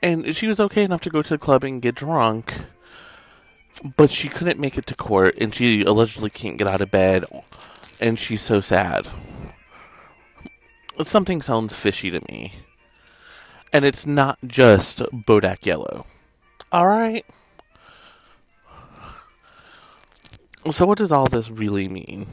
And 0.02 0.34
she 0.34 0.46
was 0.46 0.60
okay 0.60 0.84
enough 0.84 1.02
to 1.02 1.10
go 1.10 1.20
to 1.20 1.28
the 1.28 1.38
club 1.38 1.64
and 1.64 1.82
get 1.82 1.96
drunk, 1.96 2.54
but 3.96 4.10
she 4.10 4.28
couldn't 4.28 4.58
make 4.58 4.78
it 4.78 4.86
to 4.86 4.94
court, 4.94 5.36
and 5.38 5.54
she 5.54 5.82
allegedly 5.82 6.30
can't 6.30 6.56
get 6.56 6.66
out 6.66 6.80
of 6.80 6.90
bed, 6.90 7.24
and 8.00 8.18
she's 8.18 8.40
so 8.40 8.60
sad. 8.60 9.06
Something 11.02 11.42
sounds 11.42 11.76
fishy 11.76 12.10
to 12.10 12.20
me. 12.28 12.54
And 13.72 13.84
it's 13.84 14.06
not 14.06 14.38
just 14.44 15.00
Bodak 15.12 15.64
Yellow. 15.64 16.06
Alright? 16.72 17.24
So, 20.70 20.86
what 20.86 20.98
does 20.98 21.12
all 21.12 21.26
this 21.26 21.50
really 21.50 21.88
mean? 21.88 22.26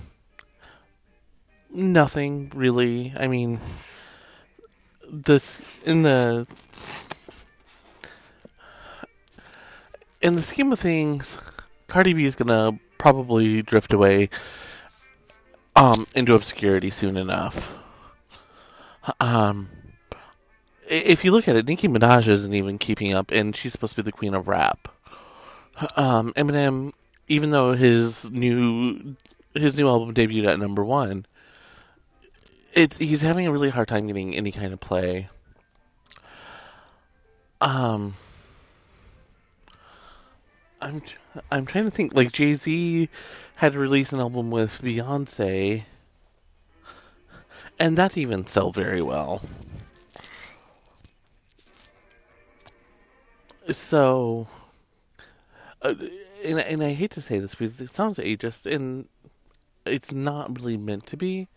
Nothing, 1.70 2.52
really. 2.56 3.14
I 3.18 3.28
mean, 3.28 3.60
this 5.10 5.62
in 5.86 6.02
the 6.02 6.48
in 10.22 10.36
the 10.36 10.42
scheme 10.42 10.72
of 10.72 10.80
things, 10.80 11.40
Cardi 11.88 12.14
B 12.14 12.26
is 12.26 12.36
gonna 12.36 12.80
probably 12.98 13.62
drift 13.62 13.94
away 13.94 14.30
um 15.78 16.06
into 16.16 16.34
obscurity 16.34 16.90
soon 16.90 17.16
enough. 17.18 17.78
Um 19.20 19.70
if 20.90 21.24
you 21.26 21.32
look 21.32 21.48
at 21.48 21.56
it, 21.56 21.68
Nicki 21.68 21.88
Minaj 21.88 22.28
isn't 22.28 22.54
even 22.54 22.78
keeping 22.78 23.14
up 23.14 23.32
and 23.32 23.56
she's 23.56 23.74
supposed 23.74 23.96
to 23.96 24.02
be 24.02 24.06
the 24.06 24.12
queen 24.12 24.34
of 24.34 24.48
rap. 24.48 24.90
Um 25.96 26.34
Eminem 26.34 26.94
even 27.28 27.52
though 27.52 27.74
his 27.74 28.30
new 28.32 29.16
his 29.54 29.78
new 29.78 29.88
album 29.88 30.14
debuted 30.14 30.48
at 30.48 30.60
number 30.60 30.84
1, 30.84 31.26
it 32.74 32.94
he's 32.96 33.22
having 33.22 33.46
a 33.46 33.52
really 33.52 33.70
hard 33.70 33.88
time 33.88 34.08
getting 34.08 34.36
any 34.36 34.52
kind 34.52 34.74
of 34.74 34.80
play. 34.80 35.30
Um 37.62 38.16
I'm 40.82 41.02
I'm 41.52 41.66
trying 41.66 41.86
to 41.86 41.92
think. 41.92 42.14
Like 42.14 42.32
Jay 42.32 42.54
Z 42.54 43.10
had 43.58 43.74
to 43.74 43.80
release 43.80 44.14
an 44.14 44.20
album 44.20 44.52
with 44.52 44.82
Beyonce, 44.84 45.84
and 47.80 47.98
that 47.98 48.16
even 48.16 48.46
sell 48.46 48.72
very 48.72 49.02
well. 49.02 49.42
So, 53.72 54.48
uh, 55.82 55.96
and 56.46 56.60
and 56.60 56.84
I 56.84 56.94
hate 56.94 57.12
to 57.12 57.22
say 57.22 57.40
this 57.40 57.56
because 57.56 57.82
it 57.82 57.90
sounds 57.90 58.20
ageist, 58.20 58.72
and 58.72 59.08
it's 59.86 60.12
not 60.12 60.56
really 60.56 60.78
meant 60.78 61.08
to 61.08 61.18
be. 61.18 61.48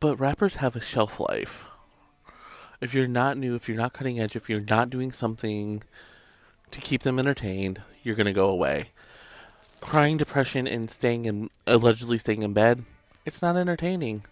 But 0.00 0.16
rappers 0.18 0.56
have 0.56 0.76
a 0.76 0.80
shelf 0.80 1.20
life. 1.20 1.68
If 2.80 2.94
you're 2.94 3.06
not 3.06 3.36
new, 3.36 3.54
if 3.54 3.68
you're 3.68 3.76
not 3.76 3.92
cutting 3.92 4.18
edge, 4.18 4.34
if 4.34 4.48
you're 4.48 4.64
not 4.68 4.88
doing 4.88 5.12
something 5.12 5.82
to 6.70 6.80
keep 6.80 7.02
them 7.02 7.18
entertained, 7.18 7.82
you're 8.02 8.14
going 8.14 8.26
to 8.26 8.32
go 8.32 8.48
away. 8.48 8.88
Crying 9.80 10.18
depression 10.18 10.68
and 10.68 10.88
staying 10.90 11.24
in, 11.24 11.50
allegedly 11.66 12.18
staying 12.18 12.42
in 12.42 12.52
bed, 12.52 12.84
it's 13.26 13.42
not 13.42 13.56
entertaining. 13.56 14.22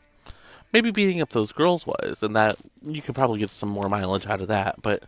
Maybe 0.72 0.90
beating 0.90 1.20
up 1.20 1.30
those 1.30 1.52
girls 1.52 1.86
was, 1.86 2.22
and 2.22 2.36
that 2.36 2.60
you 2.82 3.02
could 3.02 3.14
probably 3.14 3.38
get 3.38 3.50
some 3.50 3.70
more 3.70 3.88
mileage 3.88 4.26
out 4.26 4.40
of 4.40 4.48
that, 4.48 4.82
but 4.82 5.04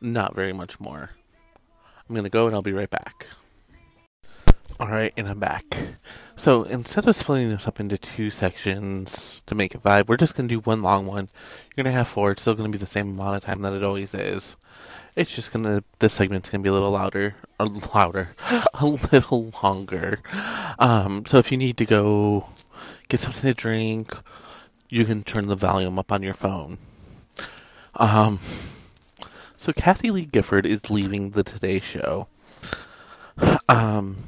not 0.00 0.34
very 0.34 0.52
much 0.52 0.80
more. 0.80 1.10
I'm 2.08 2.14
to 2.24 2.30
go 2.30 2.46
and 2.46 2.54
I'll 2.54 2.62
be 2.62 2.72
right 2.72 2.90
back. 2.90 3.26
Alright, 4.84 5.14
and 5.16 5.26
I'm 5.26 5.38
back. 5.38 5.64
So 6.36 6.64
instead 6.64 7.08
of 7.08 7.16
splitting 7.16 7.48
this 7.48 7.66
up 7.66 7.80
into 7.80 7.96
two 7.96 8.30
sections 8.30 9.42
to 9.46 9.54
make 9.54 9.74
it 9.74 9.80
five, 9.80 10.10
we're 10.10 10.18
just 10.18 10.36
going 10.36 10.46
to 10.46 10.54
do 10.56 10.60
one 10.60 10.82
long 10.82 11.06
one. 11.06 11.28
You're 11.74 11.84
going 11.84 11.90
to 11.90 11.96
have 11.96 12.06
four. 12.06 12.32
It's 12.32 12.42
still 12.42 12.52
going 12.52 12.70
to 12.70 12.78
be 12.78 12.82
the 12.82 12.86
same 12.86 13.12
amount 13.12 13.36
of 13.36 13.44
time 13.44 13.62
that 13.62 13.72
it 13.72 13.82
always 13.82 14.12
is. 14.12 14.58
It's 15.16 15.34
just 15.34 15.54
going 15.54 15.64
to, 15.64 15.82
this 16.00 16.12
segment's 16.12 16.50
going 16.50 16.60
to 16.60 16.62
be 16.62 16.68
a 16.68 16.74
little 16.74 16.90
louder, 16.90 17.34
a 17.58 17.64
louder, 17.64 18.34
a 18.74 18.84
little 18.84 19.52
longer. 19.62 20.20
Um, 20.78 21.24
so 21.24 21.38
if 21.38 21.50
you 21.50 21.56
need 21.56 21.78
to 21.78 21.86
go 21.86 22.50
get 23.08 23.20
something 23.20 23.50
to 23.50 23.54
drink, 23.54 24.14
you 24.90 25.06
can 25.06 25.24
turn 25.24 25.46
the 25.46 25.56
volume 25.56 25.98
up 25.98 26.12
on 26.12 26.22
your 26.22 26.34
phone. 26.34 26.76
Um, 27.94 28.38
so 29.56 29.72
Kathie 29.72 30.10
Lee 30.10 30.26
Gifford 30.26 30.66
is 30.66 30.90
leaving 30.90 31.30
the 31.30 31.42
Today 31.42 31.80
Show. 31.80 32.28
Um, 33.66 34.18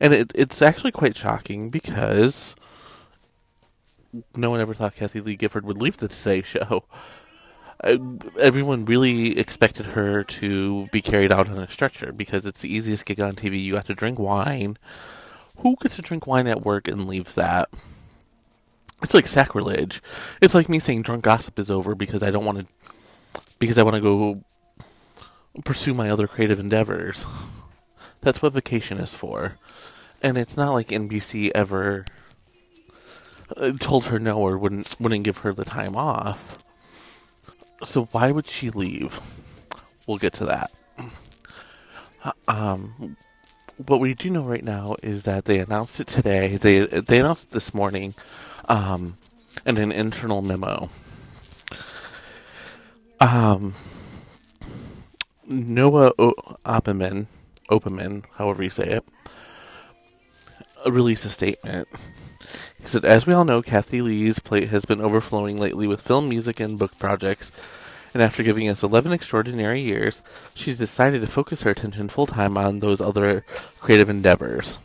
and 0.00 0.12
it, 0.12 0.32
it's 0.34 0.62
actually 0.62 0.92
quite 0.92 1.16
shocking 1.16 1.70
because 1.70 2.54
no 4.36 4.50
one 4.50 4.60
ever 4.60 4.74
thought 4.74 4.94
Kathie 4.94 5.20
Lee 5.20 5.36
Gifford 5.36 5.64
would 5.64 5.80
leave 5.80 5.96
the 5.96 6.08
Today 6.08 6.42
Show. 6.42 6.84
Uh, 7.82 7.98
everyone 8.38 8.84
really 8.84 9.38
expected 9.38 9.86
her 9.86 10.22
to 10.22 10.86
be 10.86 11.02
carried 11.02 11.32
out 11.32 11.48
on 11.48 11.58
a 11.58 11.68
stretcher 11.68 12.12
because 12.12 12.46
it's 12.46 12.60
the 12.60 12.72
easiest 12.72 13.04
gig 13.04 13.20
on 13.20 13.34
TV. 13.34 13.62
You 13.62 13.74
have 13.74 13.86
to 13.86 13.94
drink 13.94 14.18
wine. 14.18 14.78
Who 15.58 15.76
gets 15.80 15.96
to 15.96 16.02
drink 16.02 16.26
wine 16.26 16.46
at 16.46 16.62
work 16.62 16.88
and 16.88 17.06
leaves 17.06 17.34
that? 17.34 17.68
It's 19.02 19.12
like 19.12 19.26
sacrilege. 19.26 20.00
It's 20.40 20.54
like 20.54 20.68
me 20.68 20.78
saying 20.78 21.02
drunk 21.02 21.24
gossip 21.24 21.58
is 21.58 21.70
over 21.70 21.94
because 21.94 22.22
I 22.22 22.30
don't 22.30 22.44
want 22.44 22.58
to 22.60 22.66
because 23.58 23.76
I 23.76 23.82
want 23.82 23.96
to 23.96 24.00
go 24.00 24.44
pursue 25.64 25.94
my 25.94 26.10
other 26.10 26.26
creative 26.26 26.58
endeavors. 26.58 27.26
That's 28.24 28.42
what 28.42 28.54
vacation 28.54 28.98
is 28.98 29.14
for. 29.14 29.56
And 30.22 30.38
it's 30.38 30.56
not 30.56 30.72
like 30.72 30.88
NBC 30.88 31.50
ever 31.54 32.06
uh, 33.56 33.72
told 33.78 34.06
her 34.06 34.18
no 34.18 34.38
or 34.38 34.58
wouldn't 34.58 34.96
wouldn't 34.98 35.24
give 35.24 35.38
her 35.38 35.52
the 35.52 35.64
time 35.64 35.94
off. 35.94 36.58
So 37.84 38.06
why 38.12 38.32
would 38.32 38.46
she 38.46 38.70
leave? 38.70 39.20
We'll 40.06 40.18
get 40.18 40.32
to 40.34 40.46
that. 40.46 40.70
Um, 42.48 43.16
what 43.86 44.00
we 44.00 44.14
do 44.14 44.30
know 44.30 44.44
right 44.44 44.64
now 44.64 44.96
is 45.02 45.24
that 45.24 45.44
they 45.44 45.58
announced 45.58 46.00
it 46.00 46.06
today. 46.06 46.56
They 46.56 46.86
they 46.86 47.20
announced 47.20 47.48
it 47.48 47.50
this 47.50 47.74
morning, 47.74 48.14
um, 48.68 49.16
in 49.66 49.76
an 49.76 49.92
internal 49.92 50.40
memo. 50.42 50.88
Um, 53.20 53.74
Noah 55.46 56.12
o- 56.18 56.34
Opperman, 56.64 57.26
Opperman, 57.70 58.24
however 58.36 58.62
you 58.62 58.70
say 58.70 58.88
it, 58.88 59.04
released 60.86 61.24
a 61.24 61.30
statement. 61.30 61.88
He 62.80 62.86
said, 62.86 63.04
As 63.04 63.26
we 63.26 63.32
all 63.32 63.44
know, 63.44 63.62
Kathie 63.62 64.02
Lee's 64.02 64.38
plate 64.38 64.68
has 64.68 64.84
been 64.84 65.00
overflowing 65.00 65.58
lately 65.58 65.88
with 65.88 66.00
film, 66.00 66.28
music, 66.28 66.60
and 66.60 66.78
book 66.78 66.98
projects. 66.98 67.50
And 68.12 68.22
after 68.22 68.42
giving 68.42 68.68
us 68.68 68.82
11 68.82 69.12
extraordinary 69.12 69.80
years, 69.80 70.22
she's 70.54 70.78
decided 70.78 71.20
to 71.22 71.26
focus 71.26 71.62
her 71.62 71.70
attention 71.70 72.08
full 72.08 72.26
time 72.26 72.56
on 72.56 72.78
those 72.78 73.00
other 73.00 73.44
creative 73.80 74.08
endeavors. 74.08 74.78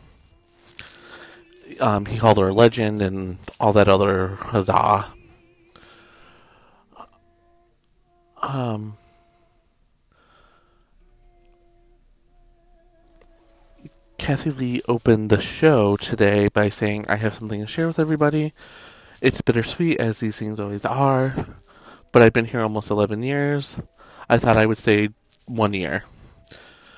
Um, 1.80 2.06
he 2.06 2.18
called 2.18 2.38
her 2.38 2.48
a 2.48 2.52
legend 2.52 3.00
and 3.00 3.38
all 3.60 3.72
that 3.74 3.88
other 3.88 4.36
huzzah. 4.40 5.12
Um, 8.42 8.96
Kathie 14.20 14.50
Lee 14.50 14.82
opened 14.86 15.30
the 15.30 15.40
show 15.40 15.96
today 15.96 16.48
by 16.48 16.68
saying, 16.68 17.06
I 17.08 17.16
have 17.16 17.32
something 17.32 17.62
to 17.62 17.66
share 17.66 17.86
with 17.86 17.98
everybody. 17.98 18.52
It's 19.22 19.40
bittersweet, 19.40 19.98
as 19.98 20.20
these 20.20 20.38
things 20.38 20.60
always 20.60 20.84
are, 20.84 21.34
but 22.12 22.20
I've 22.20 22.34
been 22.34 22.44
here 22.44 22.60
almost 22.60 22.90
11 22.90 23.22
years. 23.22 23.80
I 24.28 24.36
thought 24.36 24.58
I 24.58 24.66
would 24.66 24.76
stay 24.76 25.08
one 25.46 25.72
year. 25.72 26.04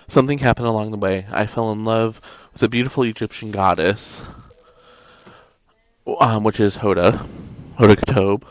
Something 0.08 0.38
happened 0.38 0.66
along 0.66 0.90
the 0.90 0.96
way. 0.96 1.26
I 1.30 1.46
fell 1.46 1.70
in 1.70 1.85
love 1.85 2.20
with 2.52 2.62
a 2.64 2.68
beautiful 2.68 3.04
Egyptian 3.04 3.52
goddess, 3.52 4.20
um, 6.18 6.42
which 6.42 6.58
is 6.58 6.78
Hoda, 6.78 7.24
Hoda 7.78 7.94
Kotb. 7.94 8.42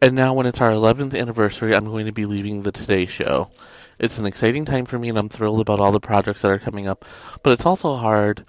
And 0.00 0.14
now, 0.14 0.34
when 0.34 0.46
it's 0.46 0.60
our 0.60 0.70
11th 0.70 1.20
anniversary, 1.20 1.74
I'm 1.74 1.86
going 1.86 2.06
to 2.06 2.12
be 2.12 2.26
leaving 2.26 2.62
the 2.62 2.70
Today 2.70 3.06
Show. 3.06 3.50
It's 3.98 4.18
an 4.18 4.26
exciting 4.26 4.64
time 4.64 4.84
for 4.84 4.98
me, 4.98 5.08
and 5.08 5.18
I'm 5.18 5.28
thrilled 5.28 5.60
about 5.60 5.80
all 5.80 5.92
the 5.92 6.00
projects 6.00 6.42
that 6.42 6.50
are 6.50 6.58
coming 6.58 6.86
up. 6.86 7.04
But 7.42 7.52
it's 7.52 7.64
also 7.64 7.94
hard 7.94 8.44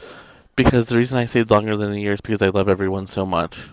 because 0.55 0.89
the 0.89 0.97
reason 0.97 1.17
I 1.17 1.25
stayed 1.25 1.49
longer 1.49 1.77
than 1.77 1.93
a 1.93 1.97
year 1.97 2.13
is 2.13 2.21
because 2.21 2.41
I 2.41 2.49
love 2.49 2.67
everyone 2.67 3.07
so 3.07 3.25
much. 3.25 3.69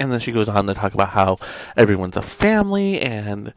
And 0.00 0.10
then 0.10 0.18
she 0.18 0.32
goes 0.32 0.48
on 0.48 0.66
to 0.66 0.74
talk 0.74 0.94
about 0.94 1.10
how 1.10 1.36
everyone's 1.76 2.16
a 2.16 2.22
family 2.22 3.00
and 3.00 3.54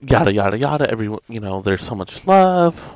yada 0.00 0.32
yada 0.32 0.56
yada. 0.56 0.88
Everyone, 0.88 1.20
you 1.28 1.40
know, 1.40 1.60
there's 1.60 1.82
so 1.84 1.96
much 1.96 2.26
love, 2.26 2.94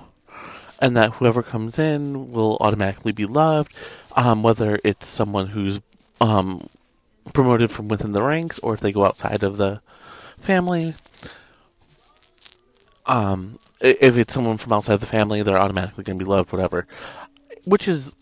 and 0.81 0.97
that 0.97 1.15
whoever 1.15 1.43
comes 1.43 1.79
in 1.81 2.31
will 2.31 2.57
automatically 2.61 3.13
be 3.13 3.27
loved, 3.27 3.77
um, 4.15 4.45
whether 4.45 4.79
it's 4.85 5.09
someone 5.09 5.49
who's 5.49 5.81
um, 6.21 6.69
promoted 7.33 7.73
from 7.73 7.89
within 7.89 8.13
the 8.13 8.23
ranks 8.23 8.61
or 8.61 8.75
if 8.75 8.81
they 8.81 8.93
go 8.93 9.05
outside 9.05 9.43
of 9.43 9.57
the 9.57 9.81
family. 10.37 10.95
Um, 13.09 13.59
if 13.81 14.17
it's 14.17 14.35
someone 14.35 14.59
from 14.59 14.75
outside 14.75 15.01
the 15.01 15.07
family, 15.07 15.43
they're 15.43 15.59
automatically 15.59 16.05
going 16.05 16.19
to 16.19 16.25
be 16.25 16.29
loved, 16.29 16.53
whatever. 16.53 16.87
Which 17.65 17.89
is, 17.89 18.15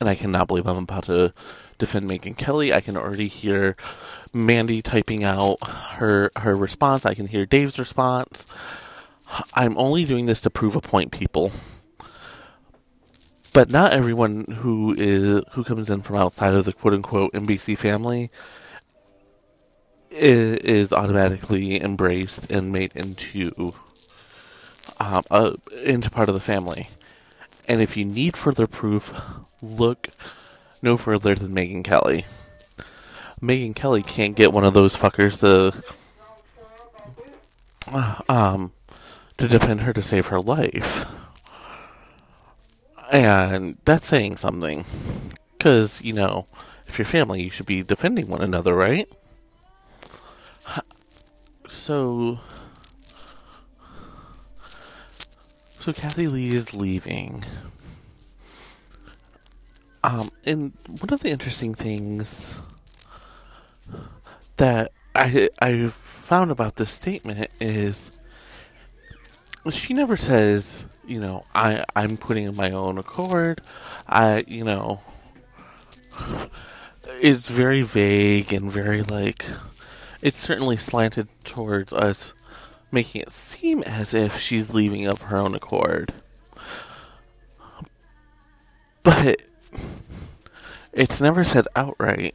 and 0.00 0.08
I 0.08 0.14
cannot 0.14 0.48
believe 0.48 0.66
I'm 0.66 0.78
about 0.78 1.04
to 1.04 1.32
defend 1.78 2.10
Megyn 2.10 2.36
Kelly. 2.36 2.72
I 2.72 2.80
can 2.80 2.96
already 2.96 3.28
hear 3.28 3.76
Mandy 4.32 4.82
typing 4.82 5.24
out 5.24 5.56
her 5.66 6.30
her 6.36 6.54
response. 6.54 7.06
I 7.06 7.14
can 7.14 7.26
hear 7.26 7.46
Dave's 7.46 7.78
response. 7.78 8.46
I'm 9.54 9.78
only 9.78 10.04
doing 10.04 10.26
this 10.26 10.40
to 10.42 10.50
prove 10.50 10.76
a 10.76 10.80
point, 10.80 11.12
people. 11.12 11.52
But 13.52 13.70
not 13.70 13.92
everyone 13.92 14.44
who 14.44 14.94
is 14.96 15.42
who 15.52 15.64
comes 15.64 15.90
in 15.90 16.02
from 16.02 16.16
outside 16.16 16.54
of 16.54 16.64
the 16.64 16.72
quote 16.72 16.94
unquote 16.94 17.32
NBC 17.32 17.76
family 17.76 18.30
is, 20.10 20.58
is 20.58 20.92
automatically 20.92 21.82
embraced 21.82 22.50
and 22.50 22.72
made 22.72 22.92
into 22.94 23.74
um, 25.00 25.24
uh, 25.30 25.52
into 25.82 26.10
part 26.10 26.28
of 26.28 26.34
the 26.34 26.40
family. 26.40 26.88
And 27.66 27.82
if 27.82 27.96
you 27.96 28.04
need 28.04 28.36
further 28.36 28.66
proof, 28.66 29.12
look 29.62 30.08
no 30.82 30.96
further 30.96 31.34
than 31.34 31.52
Megyn 31.52 31.82
Kelly. 31.82 32.26
Megyn 33.40 33.74
Kelly 33.74 34.02
can't 34.02 34.36
get 34.36 34.52
one 34.52 34.64
of 34.64 34.74
those 34.74 34.96
fuckers 34.96 35.40
to 35.40 35.72
um 38.28 38.72
to 39.38 39.48
defend 39.48 39.80
her 39.80 39.92
to 39.92 40.02
save 40.02 40.26
her 40.26 40.40
life. 40.40 41.06
And 43.10 43.78
that's 43.84 44.06
saying 44.06 44.36
something. 44.36 44.84
Because, 45.56 46.02
you 46.02 46.12
know, 46.12 46.46
if 46.86 46.98
you're 46.98 47.06
family, 47.06 47.42
you 47.42 47.50
should 47.50 47.66
be 47.66 47.82
defending 47.82 48.28
one 48.28 48.42
another, 48.42 48.74
right? 48.74 49.08
So, 51.66 52.40
So 55.80 55.94
Kathie 55.94 56.26
Lee 56.26 56.50
is 56.50 56.76
leaving. 56.76 57.42
Um, 60.04 60.28
and 60.44 60.74
one 60.86 61.10
of 61.10 61.20
the 61.20 61.30
interesting 61.30 61.72
things 61.72 62.60
that 64.58 64.92
I 65.14 65.48
I 65.58 65.86
found 65.88 66.50
about 66.50 66.76
this 66.76 66.90
statement 66.90 67.48
is 67.60 68.12
she 69.70 69.94
never 69.94 70.18
says, 70.18 70.84
you 71.06 71.18
know, 71.18 71.44
I 71.54 71.82
I'm 71.96 72.18
putting 72.18 72.44
in 72.44 72.54
my 72.54 72.72
own 72.72 72.98
accord. 72.98 73.62
I, 74.06 74.44
you 74.46 74.64
know, 74.64 75.00
it's 77.22 77.48
very 77.48 77.80
vague 77.80 78.52
and 78.52 78.70
very 78.70 79.02
like 79.02 79.46
it's 80.20 80.36
certainly 80.36 80.76
slanted 80.76 81.28
towards 81.42 81.94
us 81.94 82.34
making 82.92 83.22
it 83.22 83.32
seem 83.32 83.82
as 83.84 84.14
if 84.14 84.38
she's 84.38 84.74
leaving 84.74 85.06
of 85.06 85.22
her 85.22 85.36
own 85.36 85.54
accord. 85.54 86.12
But 89.02 89.40
it's 90.92 91.20
never 91.20 91.44
said 91.44 91.66
outright. 91.76 92.34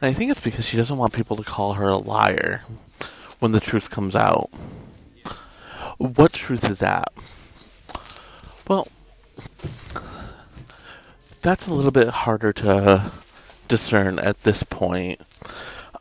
And 0.00 0.10
I 0.10 0.12
think 0.12 0.30
it's 0.30 0.40
because 0.40 0.68
she 0.68 0.76
doesn't 0.76 0.98
want 0.98 1.12
people 1.12 1.36
to 1.36 1.42
call 1.42 1.74
her 1.74 1.88
a 1.88 1.96
liar 1.96 2.62
when 3.38 3.52
the 3.52 3.60
truth 3.60 3.90
comes 3.90 4.16
out. 4.16 4.50
What 5.98 6.32
truth 6.32 6.68
is 6.68 6.80
that? 6.80 7.12
Well, 8.68 8.88
that's 11.40 11.66
a 11.66 11.74
little 11.74 11.92
bit 11.92 12.08
harder 12.08 12.52
to 12.54 13.12
discern 13.68 14.18
at 14.18 14.42
this 14.42 14.62
point. 14.62 15.20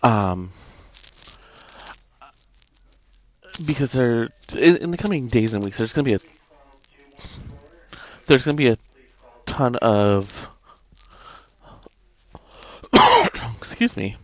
Um, 0.01 0.51
because 3.65 3.91
there, 3.93 4.29
in, 4.53 4.77
in 4.77 4.91
the 4.91 4.97
coming 4.97 5.27
days 5.27 5.53
and 5.53 5.63
weeks, 5.63 5.77
there's 5.77 5.93
going 5.93 6.05
to 6.05 6.11
be 6.11 6.15
a 6.15 6.19
there's 8.25 8.45
going 8.45 8.55
to 8.55 8.61
be 8.61 8.69
a 8.69 8.77
ton 9.45 9.75
of 9.77 10.49
excuse 13.57 13.97
me. 13.97 14.15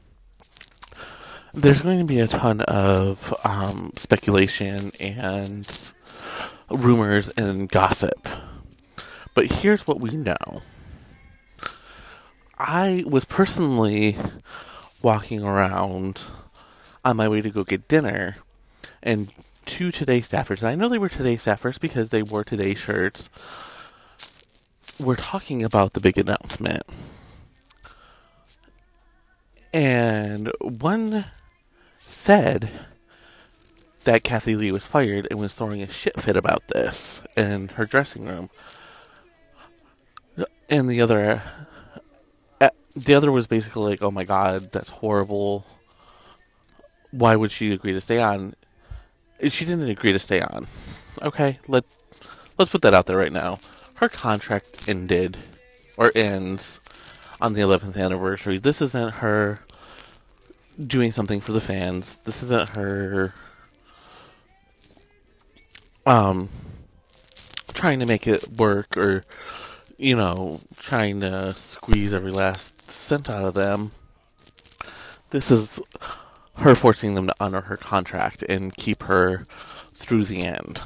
There's 1.53 1.81
going 1.81 1.99
to 1.99 2.05
be 2.05 2.19
a 2.19 2.27
ton 2.27 2.61
of 2.61 3.33
um, 3.43 3.91
speculation 3.95 4.91
and 4.99 5.91
rumors 6.69 7.29
and 7.29 7.67
gossip. 7.67 8.29
But 9.33 9.51
here's 9.51 9.87
what 9.87 9.99
we 9.99 10.11
know. 10.11 10.61
I 12.57 13.03
was 13.07 13.25
personally 13.25 14.17
walking 15.01 15.43
around 15.43 16.23
on 17.03 17.17
my 17.17 17.27
way 17.27 17.41
to 17.41 17.49
go 17.49 17.63
get 17.63 17.87
dinner, 17.87 18.37
and 19.01 19.31
two 19.65 19.91
Today 19.91 20.19
staffers, 20.19 20.61
and 20.61 20.69
I 20.69 20.75
know 20.75 20.89
they 20.89 20.97
were 20.97 21.09
Today 21.09 21.35
staffers 21.35 21.79
because 21.79 22.09
they 22.09 22.23
wore 22.23 22.43
Today 22.43 22.73
shirts, 22.73 23.29
We're 24.99 25.15
talking 25.15 25.63
about 25.63 25.93
the 25.93 25.99
big 25.99 26.17
announcement. 26.17 26.83
And 29.73 30.51
one 30.59 31.25
said 31.95 32.69
that 34.03 34.23
Kathie 34.23 34.55
Lee 34.55 34.71
was 34.71 34.87
fired 34.87 35.27
and 35.29 35.39
was 35.39 35.53
throwing 35.53 35.81
a 35.81 35.87
shit 35.87 36.19
fit 36.19 36.35
about 36.35 36.67
this 36.69 37.21
in 37.37 37.67
her 37.69 37.85
dressing 37.85 38.25
room. 38.25 38.49
And 40.69 40.89
the 40.89 41.01
other, 41.01 41.43
uh, 42.59 42.69
the 42.95 43.13
other 43.13 43.31
was 43.31 43.47
basically 43.47 43.91
like, 43.91 44.01
"Oh 44.01 44.11
my 44.11 44.23
god, 44.23 44.71
that's 44.71 44.89
horrible. 44.89 45.65
Why 47.11 47.35
would 47.35 47.51
she 47.51 47.71
agree 47.71 47.93
to 47.93 48.01
stay 48.01 48.19
on?" 48.19 48.55
She 49.47 49.65
didn't 49.65 49.89
agree 49.89 50.11
to 50.11 50.19
stay 50.19 50.41
on. 50.41 50.67
Okay, 51.21 51.59
let 51.67 51.85
let's 52.57 52.71
put 52.71 52.81
that 52.81 52.93
out 52.93 53.05
there 53.05 53.17
right 53.17 53.31
now. 53.31 53.59
Her 53.95 54.09
contract 54.09 54.87
ended 54.87 55.37
or 55.97 56.11
ends 56.15 56.79
on 57.41 57.53
the 57.53 57.61
11th 57.61 57.97
anniversary. 57.97 58.57
This 58.57 58.81
isn't 58.81 59.15
her 59.15 59.59
doing 60.85 61.11
something 61.11 61.41
for 61.41 61.51
the 61.51 61.61
fans. 61.61 62.17
This 62.17 62.43
isn't 62.43 62.69
her 62.69 63.33
um 66.05 66.49
trying 67.73 67.99
to 67.99 68.05
make 68.05 68.27
it 68.27 68.57
work 68.57 68.97
or 68.97 69.23
you 69.99 70.15
know, 70.15 70.61
trying 70.77 71.19
to 71.19 71.53
squeeze 71.53 72.13
every 72.13 72.31
last 72.31 72.89
cent 72.89 73.29
out 73.29 73.43
of 73.43 73.53
them. 73.53 73.91
This 75.31 75.51
is 75.51 75.81
her 76.59 76.75
forcing 76.75 77.15
them 77.15 77.27
to 77.27 77.35
honor 77.39 77.61
her 77.61 77.77
contract 77.77 78.43
and 78.43 78.75
keep 78.75 79.03
her 79.03 79.45
through 79.93 80.25
the 80.25 80.43
end. 80.43 80.81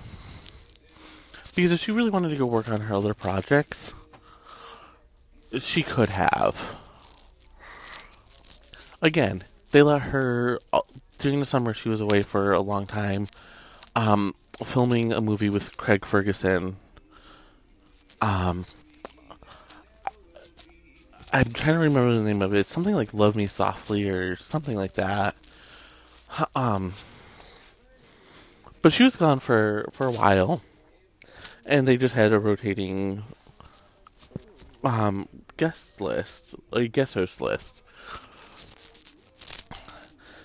Because 1.55 1.71
if 1.71 1.79
she 1.79 1.91
really 1.91 2.09
wanted 2.09 2.29
to 2.29 2.35
go 2.35 2.45
work 2.45 2.69
on 2.69 2.81
her 2.81 2.95
other 2.95 3.13
projects, 3.13 3.93
she 5.59 5.83
could 5.83 6.09
have. 6.09 6.79
Again, 9.01 9.43
they 9.71 9.83
let 9.83 10.03
her 10.03 10.59
uh, 10.71 10.81
during 11.19 11.39
the 11.39 11.45
summer. 11.45 11.73
She 11.73 11.89
was 11.89 12.01
away 12.01 12.21
for 12.21 12.53
a 12.53 12.61
long 12.61 12.85
time, 12.85 13.27
um, 13.95 14.33
filming 14.63 15.11
a 15.11 15.21
movie 15.21 15.49
with 15.49 15.77
Craig 15.77 16.05
Ferguson. 16.05 16.77
Um, 18.21 18.65
I'm 21.33 21.45
trying 21.45 21.77
to 21.77 21.83
remember 21.83 22.15
the 22.15 22.23
name 22.23 22.41
of 22.41 22.53
it. 22.53 22.59
It's 22.59 22.69
something 22.69 22.95
like 22.95 23.13
"Love 23.13 23.35
Me 23.35 23.45
Softly" 23.45 24.09
or 24.09 24.35
something 24.35 24.77
like 24.77 24.93
that. 24.93 25.35
Um, 26.55 26.93
but 28.81 28.91
she 28.91 29.03
was 29.03 29.15
gone 29.15 29.39
for 29.39 29.87
for 29.91 30.07
a 30.07 30.11
while, 30.11 30.61
and 31.65 31.87
they 31.87 31.97
just 31.97 32.15
had 32.15 32.33
a 32.33 32.39
rotating 32.39 33.23
um 34.83 35.27
guest 35.57 36.01
list, 36.01 36.55
a 36.71 36.87
guest 36.87 37.13
host 37.13 37.39
list. 37.41 37.81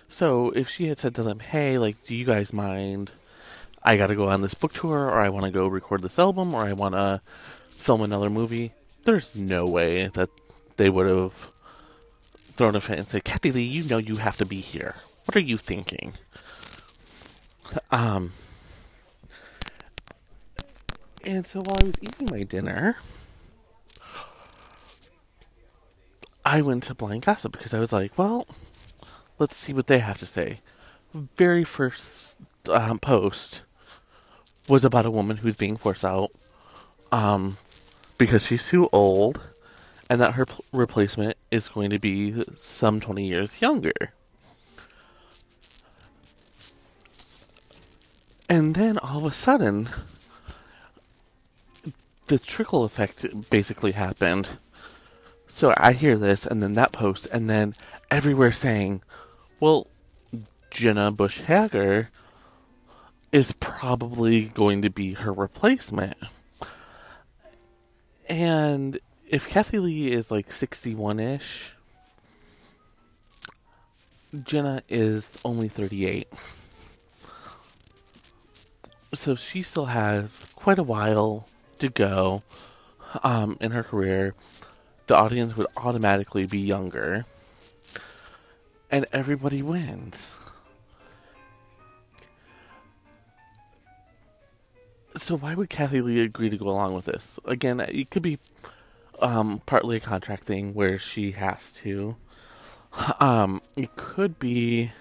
So 0.09 0.51
if 0.51 0.69
she 0.69 0.89
had 0.89 0.99
said 0.99 1.15
to 1.15 1.23
them, 1.23 1.41
"Hey, 1.41 1.79
like, 1.79 2.05
do 2.05 2.15
you 2.15 2.25
guys 2.25 2.53
mind? 2.53 3.11
I 3.83 3.97
got 3.97 4.09
to 4.09 4.17
go 4.17 4.29
on 4.29 4.43
this 4.43 4.55
book 4.55 4.73
tour, 4.73 5.07
or 5.07 5.21
I 5.21 5.29
want 5.29 5.47
to 5.47 5.53
go 5.53 5.69
record 5.69 6.03
this 6.03 6.19
album, 6.19 6.55
or 6.55 6.63
I 6.63 6.73
want 6.73 6.95
to 6.95 7.21
film 7.67 8.03
another 8.03 8.29
movie," 8.29 8.73
there's 9.05 9.37
no 9.37 9.65
way 9.65 10.09
that 10.09 10.29
they 10.77 10.91
would 10.91 11.07
have 11.07 11.53
thrown 12.35 12.77
a 12.77 12.81
fit 12.81 12.99
and 12.99 13.07
said, 13.07 13.25
"Kathie 13.25 13.53
Lee, 13.53 13.63
you 13.63 13.89
know 13.89 13.99
you 13.99 14.17
have 14.17 14.37
to 14.37 14.47
be 14.47 14.61
here. 14.61 14.97
What 15.29 15.37
are 15.37 15.41
you 15.41 15.59
thinking?" 15.59 16.15
Um. 17.91 18.33
And 21.27 21.45
so 21.45 21.61
while 21.61 21.77
I 21.83 21.85
was 21.85 21.99
eating 22.01 22.29
my 22.31 22.43
dinner, 22.45 22.97
I 26.43 26.63
went 26.63 26.85
to 26.85 26.95
Blind 26.95 27.27
Gossip 27.27 27.53
because 27.53 27.75
I 27.75 27.81
was 27.81 27.93
like, 27.93 28.17
well, 28.17 28.47
let's 29.39 29.55
see 29.55 29.75
what 29.75 29.89
they 29.89 29.99
have 29.99 30.17
to 30.21 30.27
say. 30.27 30.61
Very 31.13 31.65
first 31.65 32.39
um, 32.71 32.99
post 32.99 33.65
was 34.67 34.87
about 34.87 35.05
a 35.05 35.11
woman 35.11 35.37
who's 35.37 35.57
being 35.59 35.77
forced 35.77 36.07
out 36.07 36.31
um, 37.13 37.59
because 38.17 38.47
she's 38.47 38.67
too 38.67 38.89
old 38.91 39.51
and 40.09 40.19
that 40.23 40.33
her 40.33 40.47
pl- 40.47 40.65
replacement 40.73 41.37
is 41.51 41.69
going 41.69 41.91
to 41.91 41.99
be 41.99 42.43
some 42.57 43.01
20 43.01 43.27
years 43.27 43.61
younger. 43.61 44.15
And 48.49 48.75
then 48.75 48.99
all 48.99 49.19
of 49.19 49.25
a 49.25 49.35
sudden, 49.35 49.89
the 52.29 52.39
trickle 52.39 52.85
effect 52.85 53.51
basically 53.51 53.93
happened 53.93 54.49
so 55.59 55.75
I 55.77 55.93
hear 55.93 56.17
this, 56.17 56.47
and 56.47 56.63
then 56.63 56.75
that 56.75 56.93
post, 56.93 57.27
and 57.33 57.51
then 57.51 57.75
everywhere 58.13 58.53
saying, 58.53 59.03
well, 59.59 59.89
Jenna 60.71 61.11
Bush 61.11 61.41
Hager 61.41 62.11
is 63.33 63.51
probably 63.51 64.45
going 64.45 64.83
to 64.83 64.89
be 64.89 65.15
her 65.15 65.33
replacement. 65.33 66.17
And 68.29 69.01
if 69.27 69.49
Kathie 69.49 69.81
Lee 69.81 70.13
is 70.13 70.31
like 70.31 70.53
61 70.53 71.19
ish, 71.19 71.75
Jenna 74.45 74.83
is 74.89 75.43
only 75.45 75.67
38. 75.67 76.29
So 79.19 79.35
she 79.35 79.63
still 79.63 79.87
has 79.87 80.55
quite 80.55 80.79
a 80.79 80.85
while 80.85 81.49
to 81.81 81.89
go 81.89 82.45
um, 83.25 83.57
in 83.61 83.73
her 83.73 83.83
career 83.83 84.33
the 85.09 85.17
audience 85.17 85.57
would 85.57 85.67
automatically 85.77 86.47
be 86.47 86.61
younger, 86.61 87.27
and 88.93 89.07
everybody 89.11 89.61
wins. 89.61 90.33
So 95.17 95.37
why 95.37 95.57
would 95.57 95.69
Kathie 95.69 96.01
Lee 96.01 96.21
agree 96.21 96.49
to 96.49 96.57
go 96.57 96.69
along 96.69 96.95
with 96.95 97.07
this? 97.07 97.41
Again, 97.45 97.81
it 97.81 98.11
could 98.11 98.23
be 98.23 98.39
um, 99.21 99.63
partly 99.67 99.97
a 99.97 100.01
contract 100.01 100.45
thing 100.45 100.75
where 100.75 100.97
she 100.97 101.33
has 101.33 101.73
to. 101.73 102.15
Um, 103.19 103.63
it 103.75 103.97
could 103.97 104.39
be 104.39 104.93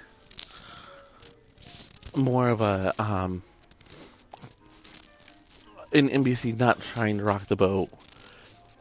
more 2.15 2.49
of 2.49 2.61
a 2.61 2.93
um, 2.97 3.43
an 5.93 6.09
NBC 6.09 6.57
not 6.59 6.81
trying 6.81 7.17
to 7.17 7.23
rock 7.23 7.45
the 7.45 7.55
boat 7.55 7.89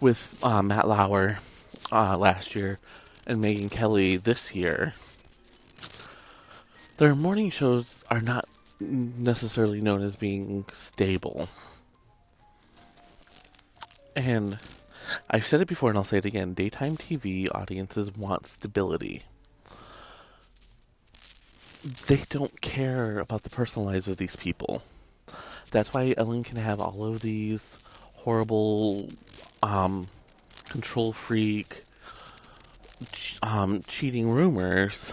with 0.00 0.40
uh, 0.44 0.62
Matt 0.62 0.88
Lauer 0.88 1.38
uh, 1.92 2.16
last 2.18 2.54
year 2.54 2.78
and 3.26 3.42
Megyn 3.42 3.70
Kelly 3.70 4.16
this 4.16 4.54
year, 4.54 4.92
their 6.98 7.14
morning 7.14 7.50
shows 7.50 8.04
are 8.10 8.20
not 8.20 8.48
necessarily 8.80 9.80
known 9.80 10.02
as 10.02 10.16
being 10.16 10.64
stable. 10.72 11.48
And 14.14 14.58
I've 15.30 15.46
said 15.46 15.60
it 15.60 15.68
before 15.68 15.90
and 15.90 15.98
I'll 15.98 16.04
say 16.04 16.18
it 16.18 16.24
again 16.24 16.54
daytime 16.54 16.92
TV 16.96 17.48
audiences 17.54 18.12
want 18.16 18.46
stability. 18.46 19.22
They 22.08 22.22
don't 22.30 22.60
care 22.60 23.20
about 23.20 23.42
the 23.42 23.50
personal 23.50 23.86
lives 23.86 24.08
of 24.08 24.16
these 24.16 24.36
people. 24.36 24.82
That's 25.70 25.92
why 25.92 26.14
Ellen 26.16 26.44
can 26.44 26.56
have 26.56 26.80
all 26.80 27.04
of 27.04 27.20
these 27.22 27.78
horrible, 28.14 29.08
um, 29.62 30.06
control 30.68 31.12
freak, 31.12 31.82
um, 33.42 33.82
cheating 33.86 34.30
rumors, 34.30 35.12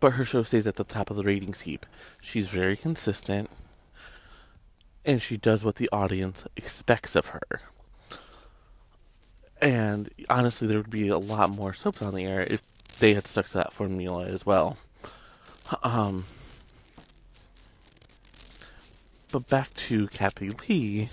but 0.00 0.12
her 0.12 0.24
show 0.24 0.42
stays 0.42 0.66
at 0.66 0.76
the 0.76 0.84
top 0.84 1.10
of 1.10 1.16
the 1.16 1.22
ratings 1.22 1.62
heap. 1.62 1.86
She's 2.22 2.48
very 2.48 2.76
consistent, 2.76 3.50
and 5.04 5.20
she 5.20 5.36
does 5.36 5.64
what 5.64 5.76
the 5.76 5.88
audience 5.92 6.44
expects 6.56 7.14
of 7.16 7.26
her. 7.28 7.60
And 9.60 10.08
honestly, 10.30 10.68
there 10.68 10.78
would 10.78 10.90
be 10.90 11.08
a 11.08 11.18
lot 11.18 11.54
more 11.54 11.72
soaps 11.72 12.00
on 12.00 12.14
the 12.14 12.24
air 12.24 12.42
if 12.42 12.62
they 13.00 13.14
had 13.14 13.26
stuck 13.26 13.46
to 13.46 13.54
that 13.54 13.72
formula 13.72 14.26
as 14.26 14.46
well. 14.46 14.76
Um, 15.82 16.24
but 19.32 19.48
back 19.48 19.72
to 19.74 20.06
Kathie 20.08 20.50
Lee 20.50 21.08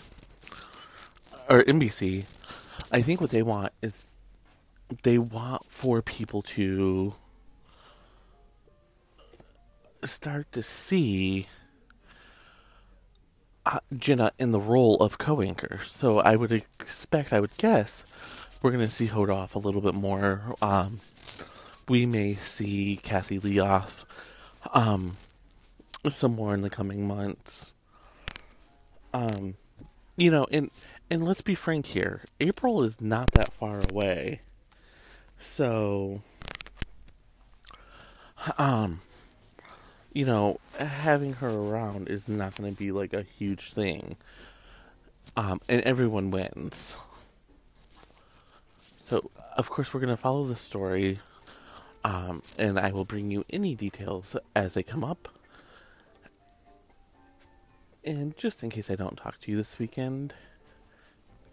or 1.49 1.63
NBC. 1.63 2.21
I 2.91 3.01
think 3.01 3.19
what 3.21 3.31
they 3.31 3.43
want 3.43 3.73
is 3.81 4.05
they 5.03 5.17
want 5.17 5.65
for 5.65 6.01
people 6.01 6.41
to 6.41 7.15
start 10.03 10.51
to 10.51 10.61
see 10.61 11.47
uh, 13.65 13.79
Jenna 13.97 14.31
in 14.37 14.51
the 14.51 14.59
role 14.59 14.97
of 14.97 15.17
co-anchor. 15.17 15.79
So 15.83 16.19
I 16.19 16.35
would 16.35 16.51
expect, 16.51 17.33
I 17.33 17.39
would 17.39 17.57
guess, 17.57 18.45
we're 18.61 18.71
going 18.71 18.85
to 18.85 18.91
see 18.91 19.07
Hoda 19.07 19.35
off 19.35 19.55
a 19.55 19.59
little 19.59 19.81
bit 19.81 19.95
more. 19.95 20.55
Um, 20.61 20.99
we 21.87 22.05
may 22.05 22.33
see 22.33 22.99
Kathie 23.01 23.39
Lee 23.39 23.59
off 23.59 24.05
um, 24.73 25.17
some 26.09 26.35
more 26.35 26.53
in 26.53 26.61
the 26.61 26.69
coming 26.69 27.07
months. 27.07 27.74
Um, 29.15 29.55
you 30.17 30.29
know, 30.29 30.45
and 30.51 30.69
and 31.09 31.23
let's 31.23 31.39
be 31.39 31.55
frank 31.55 31.85
here. 31.85 32.23
April 32.41 32.83
is 32.83 32.99
not 32.99 33.31
that 33.31 33.53
far 33.53 33.81
away. 33.89 34.41
So 35.39 36.21
um 38.57 38.99
you 40.13 40.25
know, 40.25 40.59
having 40.79 41.33
her 41.33 41.49
around 41.49 42.07
is 42.09 42.27
not 42.29 42.55
going 42.55 42.73
to 42.73 42.77
be 42.77 42.91
like 42.91 43.13
a 43.13 43.23
huge 43.23 43.73
thing. 43.73 44.15
Um, 45.35 45.59
and 45.67 45.81
everyone 45.81 46.29
wins. 46.29 46.97
So, 48.79 49.29
of 49.57 49.69
course, 49.69 49.93
we're 49.93 49.99
going 49.99 50.13
to 50.13 50.17
follow 50.17 50.45
the 50.45 50.55
story, 50.55 51.19
um, 52.05 52.41
and 52.57 52.79
I 52.79 52.91
will 52.93 53.03
bring 53.03 53.29
you 53.29 53.43
any 53.49 53.75
details 53.75 54.37
as 54.55 54.75
they 54.75 54.83
come 54.83 55.03
up. 55.03 55.34
And 58.05 58.37
just 58.37 58.61
in 58.61 58.69
case 58.69 58.91
I 58.91 58.95
don't 58.95 59.17
talk 59.17 59.39
to 59.39 59.51
you 59.51 59.57
this 59.57 59.79
weekend, 59.79 60.35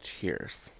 cheers. 0.02 0.72